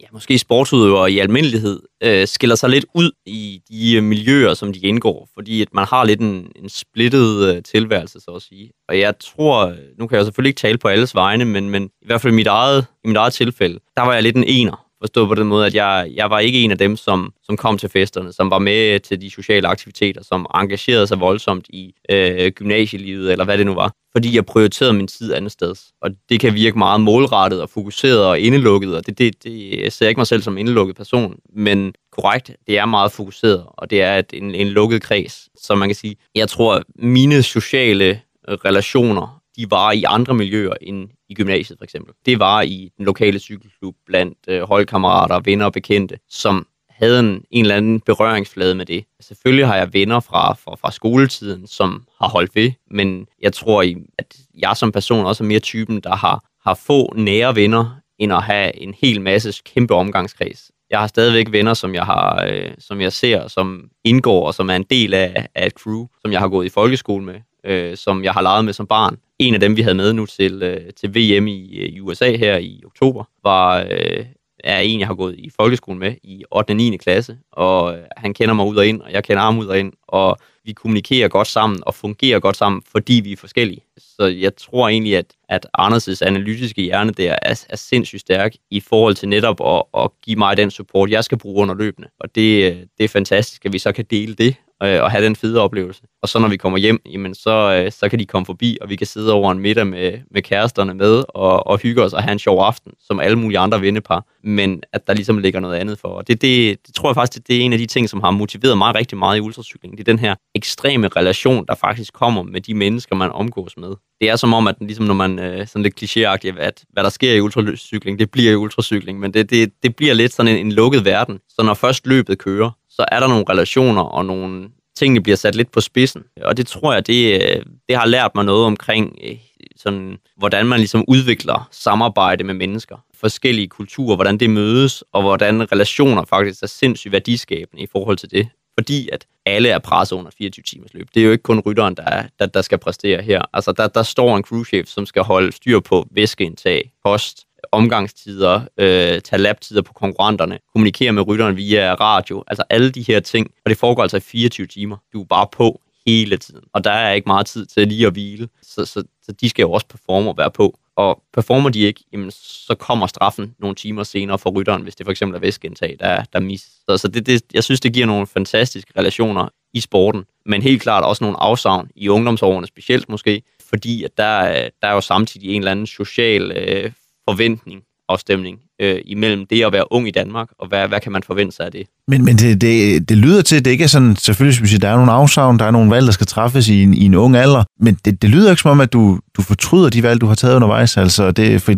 [0.00, 4.72] ja, måske sportsudøvere i almindelighed, øh, skiller sig lidt ud i de øh, miljøer, som
[4.72, 8.70] de indgår, fordi at man har lidt en, en splittet øh, tilværelse, så at sige.
[8.88, 12.06] Og jeg tror, nu kan jeg selvfølgelig ikke tale på alles vegne, men, men i
[12.06, 14.87] hvert fald i mit eget, i mit eget tilfælde, der var jeg lidt en ener
[15.00, 17.78] Forstået på den måde, at jeg, jeg var ikke en af dem, som, som kom
[17.78, 22.50] til festerne, som var med til de sociale aktiviteter, som engagerede sig voldsomt i øh,
[22.50, 23.92] gymnasielivet, eller hvad det nu var.
[24.12, 25.74] Fordi jeg prioriterede min tid andet sted.
[26.02, 29.92] Og det kan virke meget målrettet og fokuseret og indelukket, og det, det, det jeg
[29.92, 31.36] ser ikke mig selv som indelukket person.
[31.54, 35.48] Men korrekt, det er meget fokuseret, og det er et, en, en lukket kreds.
[35.62, 41.08] Så man kan sige, jeg tror, mine sociale relationer de var i andre miljøer end
[41.28, 42.14] i gymnasiet for eksempel.
[42.26, 47.44] Det var i den lokale cykelklub blandt øh, holdkammerater, venner og bekendte, som havde en,
[47.50, 49.04] en eller anden berøringsflade med det.
[49.20, 53.84] Selvfølgelig har jeg venner fra, fra, fra skoletiden, som har holdt ved, men jeg tror,
[54.18, 58.32] at jeg som person også er mere typen, der har, har få nære venner, end
[58.32, 60.70] at have en hel masse kæmpe omgangskreds.
[60.90, 64.70] Jeg har stadigvæk venner, som jeg, har, øh, som jeg ser, som indgår og som
[64.70, 67.96] er en del af, af et crew, som jeg har gået i folkeskole med, øh,
[67.96, 69.18] som jeg har leget med som barn.
[69.38, 72.36] En af dem, vi havde med nu til, øh, til VM i, øh, i USA
[72.36, 74.24] her i oktober, var, øh,
[74.64, 76.70] er en, jeg har gået i folkeskolen med i 8.
[76.70, 76.96] og 9.
[76.96, 79.78] klasse, og øh, han kender mig ud og ind, og jeg kender ham ud og
[79.78, 83.80] ind, og vi kommunikerer godt sammen og fungerer godt sammen, fordi vi er forskellige.
[83.98, 88.80] Så jeg tror egentlig, at, at Anders' analytiske hjerne der er, er sindssygt stærk i
[88.80, 92.08] forhold til netop at, at give mig den support, jeg skal bruge under løbende.
[92.20, 95.24] Og det, øh, det er fantastisk, at vi så kan dele det øh, og have
[95.24, 96.02] den fede oplevelse.
[96.22, 98.88] Og så når vi kommer hjem, jamen så, øh, så kan de komme forbi, og
[98.88, 102.22] vi kan sidde over en middag med, med kæresterne med og, og hygge os og
[102.22, 104.24] have en sjov aften, som alle mulige andre vennepar.
[104.44, 106.08] Men at der ligesom ligger noget andet for.
[106.08, 108.30] Og det, det, det tror jeg faktisk, det er en af de ting, som har
[108.30, 109.98] motiveret mig rigtig meget i ultracykling.
[109.98, 113.94] Det er den her ekstreme relation, der faktisk kommer med de mennesker, man omgås med.
[114.20, 117.10] Det er som om, at ligesom når man øh, sådan lidt klichéagtigt, at hvad der
[117.10, 120.66] sker i ultracykling, det bliver i ultracykling, men det, det, det bliver lidt sådan en,
[120.66, 121.38] en lukket verden.
[121.48, 125.54] Så når først løbet kører, så er der nogle relationer og nogle tingene bliver sat
[125.54, 126.24] lidt på spidsen.
[126.42, 129.36] Og det tror jeg, det, øh, det har lært mig noget omkring, øh,
[129.76, 132.96] sådan, hvordan man ligesom udvikler samarbejde med mennesker.
[133.14, 138.30] Forskellige kulturer, hvordan det mødes, og hvordan relationer faktisk er sindssygt værdiskabende i forhold til
[138.30, 138.48] det.
[138.78, 141.08] Fordi at alle er presset under 24 timers løb.
[141.14, 143.42] Det er jo ikke kun rytteren, der, er, der, der skal præstere her.
[143.52, 149.20] Altså, der, der står en crewchef, som skal holde styr på væskeindtag, post, omgangstider, øh,
[149.20, 153.50] tage laptider på konkurrenterne, kommunikere med rytteren via radio, altså alle de her ting.
[153.64, 154.96] Og det foregår altså i 24 timer.
[155.12, 156.64] Du er bare på hele tiden.
[156.72, 159.62] Og der er ikke meget tid til lige at hvile, så, så, så de skal
[159.62, 160.78] jo også performe og være på.
[160.96, 165.06] Og performer de ikke, jamen, så kommer straffen nogle timer senere for rytteren, hvis det
[165.06, 166.68] for eksempel er væskeindtag, der, der mis.
[166.88, 170.82] Så, så det, det, jeg synes, det giver nogle fantastiske relationer i sporten, men helt
[170.82, 175.50] klart også nogle afsavn i ungdomsårene specielt måske, fordi at der, der er jo samtidig
[175.50, 176.92] en eller anden social øh,
[177.28, 181.22] forventning afstemning øh, imellem det at være ung i Danmark, og hvad, hvad kan man
[181.22, 181.82] forvente sig af det?
[182.08, 184.88] Men, men det, det, det lyder til, at det ikke er sådan, selvfølgelig sige, der
[184.88, 187.36] er nogle afsavn, der er nogle valg, der skal træffes i en, i en ung
[187.36, 190.26] alder, men det, det lyder ikke som om, at du, du fortryder de valg, du
[190.26, 191.74] har taget undervejs, altså det, for,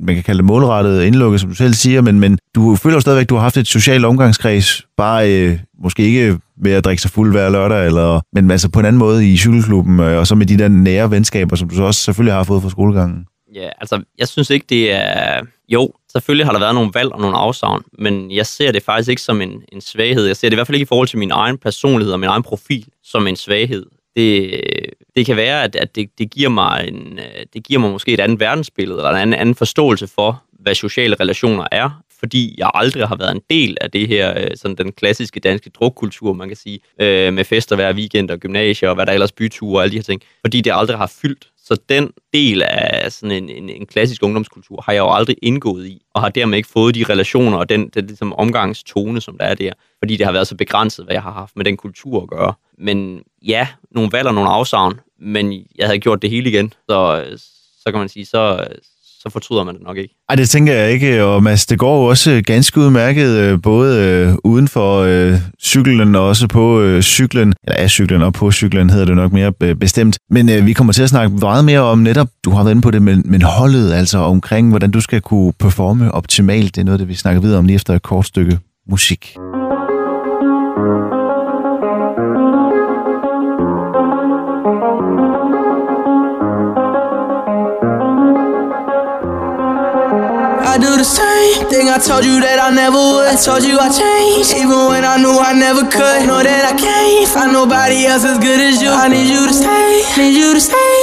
[0.00, 3.00] man kan kalde det målrettet indlukket, som du selv siger, men, men du føler jo
[3.00, 7.02] stadigvæk, at du har haft et socialt omgangskreds, bare øh, måske ikke ved at drikke
[7.02, 10.26] sig fuld hver lørdag, eller, men altså på en anden måde i cykelklubben, øh, og
[10.26, 13.24] så med de der nære venskaber, som du så også selvfølgelig har fået fra skolegangen.
[13.54, 15.42] Ja, altså, jeg synes ikke, det er...
[15.68, 19.10] Jo, selvfølgelig har der været nogle valg og nogle afsavn, men jeg ser det faktisk
[19.10, 20.26] ikke som en, en svaghed.
[20.26, 22.28] Jeg ser det i hvert fald ikke i forhold til min egen personlighed og min
[22.28, 23.86] egen profil som en svaghed.
[24.16, 24.60] Det,
[25.16, 28.12] det kan være, at, at det, det, giver mig en, øh, det giver mig måske
[28.12, 32.70] et andet verdensbillede, eller en anden, anden forståelse for, hvad sociale relationer er, fordi jeg
[32.74, 36.48] aldrig har været en del af det her, øh, sådan den klassiske danske drukkultur, man
[36.48, 39.82] kan sige, øh, med fester hver weekend og gymnasier og hvad der ellers byture og
[39.82, 41.48] alle de her ting, fordi det aldrig har fyldt.
[41.68, 45.86] Så den del af sådan en, en, en klassisk ungdomskultur har jeg jo aldrig indgået
[45.86, 49.44] i, og har dermed ikke fået de relationer og den, den ligesom omgangstone, som der
[49.44, 52.22] er der, fordi det har været så begrænset, hvad jeg har haft med den kultur
[52.22, 52.54] at gøre.
[52.78, 57.24] Men ja, nogle valg og nogle afsavn, men jeg havde gjort det hele igen, så,
[57.84, 58.66] så kan man sige, så,
[59.22, 60.14] så fortryder man det nok ikke.
[60.28, 63.62] Ej, det tænker jeg ikke, og Mads, det går jo også øh, ganske udmærket, øh,
[63.62, 68.32] både øh, uden for øh, cyklen og også på øh, cyklen, eller af cyklen og
[68.32, 70.18] på cyklen hedder det nok mere øh, bestemt.
[70.30, 72.82] Men øh, vi kommer til at snakke meget mere om netop, du har været inde
[72.82, 76.74] på det, men, men holdet, altså omkring, hvordan du skal kunne performe optimalt.
[76.74, 79.36] Det er noget, det vi snakker videre om lige efter et kort stykke musik.
[91.68, 93.28] Thing I told you that I never would.
[93.28, 96.24] I told you I changed, even when I knew I never could.
[96.24, 98.88] Know that I can't find nobody else as good as you.
[98.88, 100.96] I need you to stay, need you to stay.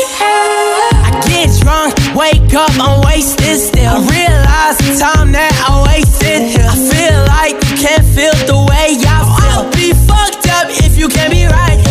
[1.06, 3.94] I get drunk, wake up, I'm wasted still.
[3.94, 6.58] I realize the time that I wasted.
[6.58, 9.70] I feel like you can't feel the way I feel.
[9.70, 11.85] I'll be fucked up if you can't be right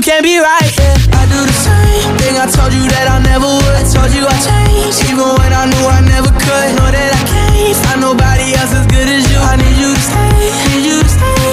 [0.00, 0.70] can't be right.
[0.78, 1.18] Yeah.
[1.20, 3.82] I do the same thing I told you that I never would.
[3.90, 6.68] Told you I changed, even when I knew I never could.
[6.78, 9.38] Know that I can't find nobody else as good as you.
[9.42, 10.38] I need you to stay,
[10.70, 11.50] need you to stay.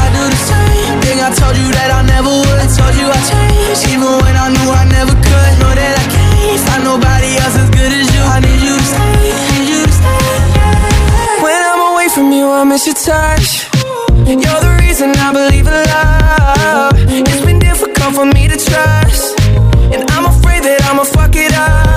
[0.00, 2.66] I do the same thing I told you that I never would.
[2.72, 5.52] Told you I changed, even when I knew I never could.
[5.60, 8.22] Know that I can't find nobody else as good as you.
[8.22, 11.44] I need you to stay, need you to stay.
[11.44, 13.68] When I'm away from you, I miss your touch.
[14.24, 16.91] You're the reason I believe in love.
[18.14, 19.40] For me to trust.
[19.94, 21.91] And I'm afraid that I'ma fuck it up.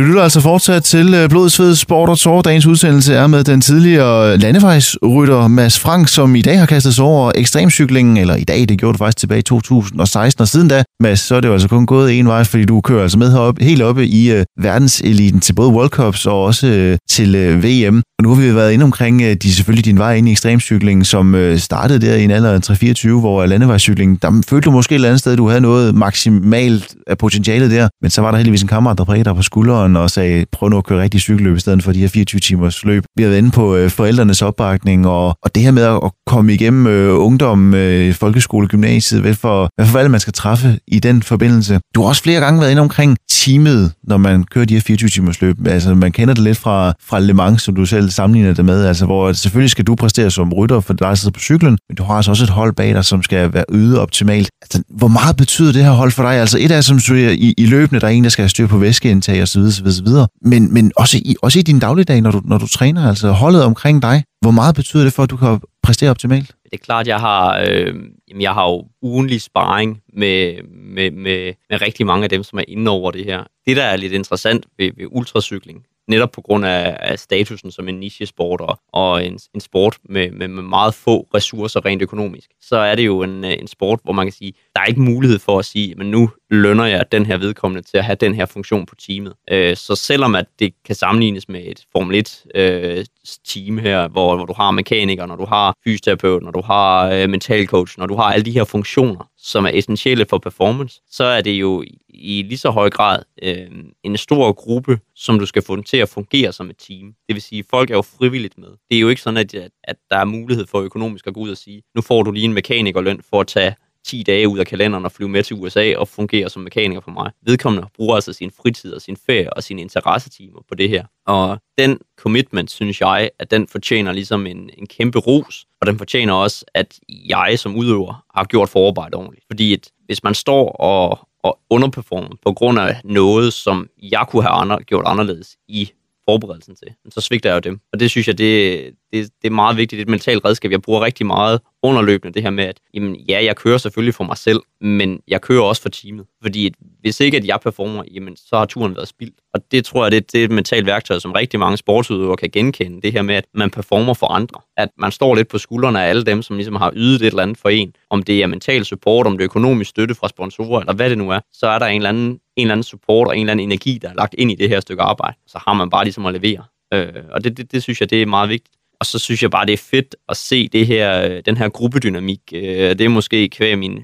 [0.00, 2.42] Du lytter altså fortsat til øh, Blodsved Sport og Tår.
[2.42, 7.04] Dagens udsendelse er med den tidligere landevejsrytter Mads Frank, som i dag har kastet sig
[7.04, 10.82] over ekstremcyklingen, eller i dag, det gjorde du faktisk tilbage i 2016, og siden da,
[11.00, 13.32] Mads, så er det jo altså kun gået en vej, fordi du kører altså med
[13.32, 17.64] herop, helt oppe i uh, verdenseliten til både World Cups og også uh, til uh,
[17.64, 18.02] VM.
[18.18, 21.04] Og nu har vi været inde omkring uh, de, selvfølgelig din vej ind i ekstremcyklingen,
[21.04, 24.92] som uh, startede der i en alder af 3-24, hvor landevejscyklingen, der følte du måske
[24.92, 28.30] et eller andet sted, at du havde noget maksimalt af potentialet der, men så var
[28.30, 31.02] der heldigvis en kammerat, der prægede dig på skulderen og sagde, prøv nu at køre
[31.02, 33.04] rigtig cykelløb i stedet for de her 24 timers løb.
[33.16, 36.54] Vi har været inde på øh, forældrenes opbakning, og, og det her med at komme
[36.54, 40.98] igennem øh, ungdom, øh, folkeskole, gymnasiet, hvad for, hvad for valg man skal træffe i
[40.98, 41.80] den forbindelse.
[41.94, 45.08] Du har også flere gange været inde omkring teamet, når man kører de her 24
[45.08, 45.66] timers løb.
[45.66, 48.84] Altså, man kender det lidt fra, fra Le Mans, som du selv sammenligner det med,
[48.84, 52.02] altså, hvor selvfølgelig skal du præstere som rytter, for dig sidder på cyklen, men du
[52.02, 54.48] har altså også et hold bag dig, som skal være yde optimalt.
[54.62, 56.32] Altså, hvor meget betyder det her hold for dig?
[56.32, 58.48] Altså, et af som du siger, i, i løbende, der er en, der skal have
[58.48, 60.28] styr på væskeindtag osv., osv., videre.
[60.42, 63.64] Men, men også, i, også i din dagligdag, når du, når du træner, altså holdet
[63.64, 66.46] omkring dig, hvor meget betyder det for, at du kan præstere optimalt?
[66.64, 67.94] Det er klart, jeg har, øh,
[68.28, 70.54] jamen, jeg har jo ugenlig sparring med,
[70.94, 73.44] med, med, med rigtig mange af dem, som er inde over det her.
[73.66, 77.88] Det, der er lidt interessant ved, ved ultracykling, netop på grund af, af statusen som
[77.88, 82.50] en niche-sport og, og en, en sport med, med, med meget få ressourcer rent økonomisk,
[82.60, 85.00] så er det jo en, øh, en sport, hvor man kan sige, der er ikke
[85.00, 88.34] mulighed for at sige, men nu lønner jeg den her vedkommende til at have den
[88.34, 89.32] her funktion på teamet.
[89.50, 93.04] Øh, så selvom at det kan sammenlignes med et Formel 1 øh,
[93.48, 97.28] team her, hvor, hvor du har mekanikere, når du har fysioterapeut, når du har øh,
[97.28, 101.24] mental coach, når du har alle de her funktioner, som er essentielle for performance, så
[101.24, 101.84] er det jo
[102.20, 103.70] i lige så høj grad øh,
[104.02, 107.14] en stor gruppe, som du skal få den til at fungere som et team.
[107.28, 108.68] Det vil sige, at folk er jo frivilligt med.
[108.68, 109.54] Det er jo ikke sådan, at,
[109.84, 112.44] at der er mulighed for økonomisk at gå ud og sige, nu får du lige
[112.44, 115.96] en mekanikerløn for at tage 10 dage ud af kalenderen og flyve med til USA
[115.96, 117.30] og fungere som mekaniker for mig.
[117.42, 121.04] Vedkommende bruger altså sin fritid og sin ferie og sine interessetimer på det her.
[121.26, 125.98] Og den commitment, synes jeg, at den fortjener ligesom en, en kæmpe ros, og den
[125.98, 129.44] fortjener også, at jeg som udøver har gjort forarbejde ordentligt.
[129.50, 134.42] Fordi at hvis man står og, og underperformer på grund af noget, som jeg kunne
[134.42, 135.90] have andre, gjort anderledes i
[136.24, 137.80] forberedelsen til, så svigter jeg jo dem.
[137.92, 139.98] Og det synes jeg, det, det, det er meget vigtigt.
[139.98, 140.70] Det er et mentalt redskab.
[140.70, 144.24] Jeg bruger rigtig meget underløbende det her med, at jamen, ja, jeg kører selvfølgelig for
[144.24, 146.26] mig selv, men jeg kører også for teamet.
[146.42, 149.34] Fordi at, hvis ikke at jeg performer, jamen, så har turen været spildt.
[149.54, 152.50] Og det tror jeg, det, det er et mentalt værktøj, som rigtig mange sportsudøvere kan
[152.50, 153.02] genkende.
[153.02, 154.60] Det her med, at man performer for andre.
[154.76, 157.42] At man står lidt på skuldrene af alle dem, som ligesom har ydet et eller
[157.42, 157.94] andet for en.
[158.10, 161.18] Om det er mental support, om det er økonomisk støtte fra sponsorer, eller hvad det
[161.18, 163.52] nu er, så er der en eller anden, en eller anden support og en eller
[163.52, 165.36] anden energi, der er lagt ind i det her stykke arbejde.
[165.46, 166.64] Så har man bare ligesom at levere.
[166.94, 168.76] Øh, og det, det, det synes jeg, det er meget vigtigt.
[169.00, 171.68] Og så synes jeg bare, det er fedt at se det her, øh, den her
[171.68, 172.40] gruppedynamik.
[172.54, 174.00] Øh, det er måske kvæg min,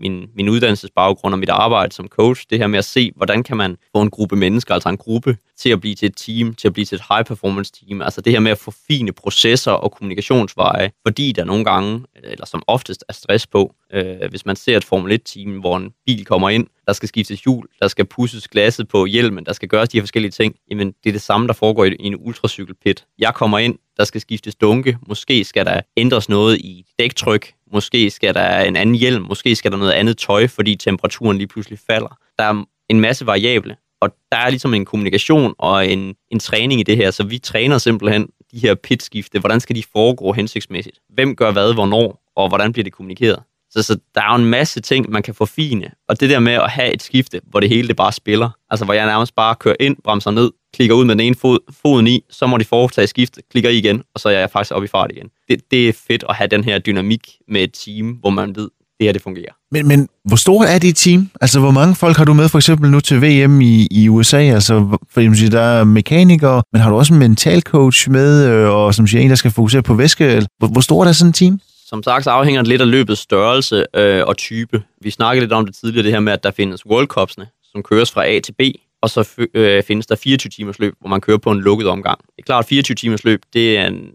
[0.00, 2.46] min, min uddannelsesbaggrund og mit arbejde som coach.
[2.50, 5.36] Det her med at se, hvordan kan man få en gruppe mennesker, altså en gruppe,
[5.58, 8.02] til at blive til et team, til at blive til et high performance team.
[8.02, 12.46] Altså det her med at få fine processer og kommunikationsveje, fordi der nogle gange, eller
[12.46, 13.74] som oftest, er stress på.
[13.92, 17.42] Øh, hvis man ser et Formel 1-team, hvor en bil kommer ind, der skal skiftes
[17.42, 20.86] hjul, der skal pusses glasset på hjelmen, der skal gøres de her forskellige ting, jamen
[21.04, 23.04] det er det samme, der foregår i en ultracykelpit.
[23.18, 28.10] Jeg kommer ind, der skal skiftes dunke, måske skal der ændres noget i dæktryk, måske
[28.10, 31.78] skal der en anden hjelm, måske skal der noget andet tøj, fordi temperaturen lige pludselig
[31.78, 32.18] falder.
[32.38, 36.80] Der er en masse variable, og der er ligesom en kommunikation og en, en træning
[36.80, 40.98] i det her, så vi træner simpelthen de her pitskifte, hvordan skal de foregå hensigtsmæssigt?
[41.08, 43.42] Hvem gør hvad, hvornår, og hvordan bliver det kommunikeret?
[43.70, 45.90] Så, så der er jo en masse ting, man kan forfine.
[46.08, 48.84] Og det der med at have et skifte, hvor det hele det bare spiller, altså
[48.84, 52.06] hvor jeg nærmest bare kører ind, bremser ned, klikker ud med den ene fod, foden
[52.06, 54.84] i, så må de foretage skifte, klikker i igen, og så er jeg faktisk oppe
[54.84, 55.26] i fart igen.
[55.48, 58.68] Det, det er fedt at have den her dynamik med et team, hvor man ved,
[59.00, 59.52] det her det fungerer.
[59.70, 61.30] Men, men hvor stor er dit team?
[61.40, 64.36] Altså, hvor mange folk har du med for eksempel nu til VM i, i USA?
[64.36, 68.70] Altså, for eksempel, der er mekanikere, men har du også en mental coach med, øh,
[68.70, 70.46] og som siger, en, der skal fokusere på væske?
[70.58, 71.60] Hvor, hvor stort er sådan et team?
[71.90, 74.82] Som sagt, så afhænger det lidt af løbets størrelse øh, og type.
[75.00, 77.82] Vi snakkede lidt om det tidligere, det her med, at der findes World Cups'ene, som
[77.82, 78.60] køres fra A til B,
[79.02, 82.18] og så øh, findes der 24 timers løb, hvor man kører på en lukket omgang.
[82.18, 84.10] Det er klart, at 24 timers løb, det er en,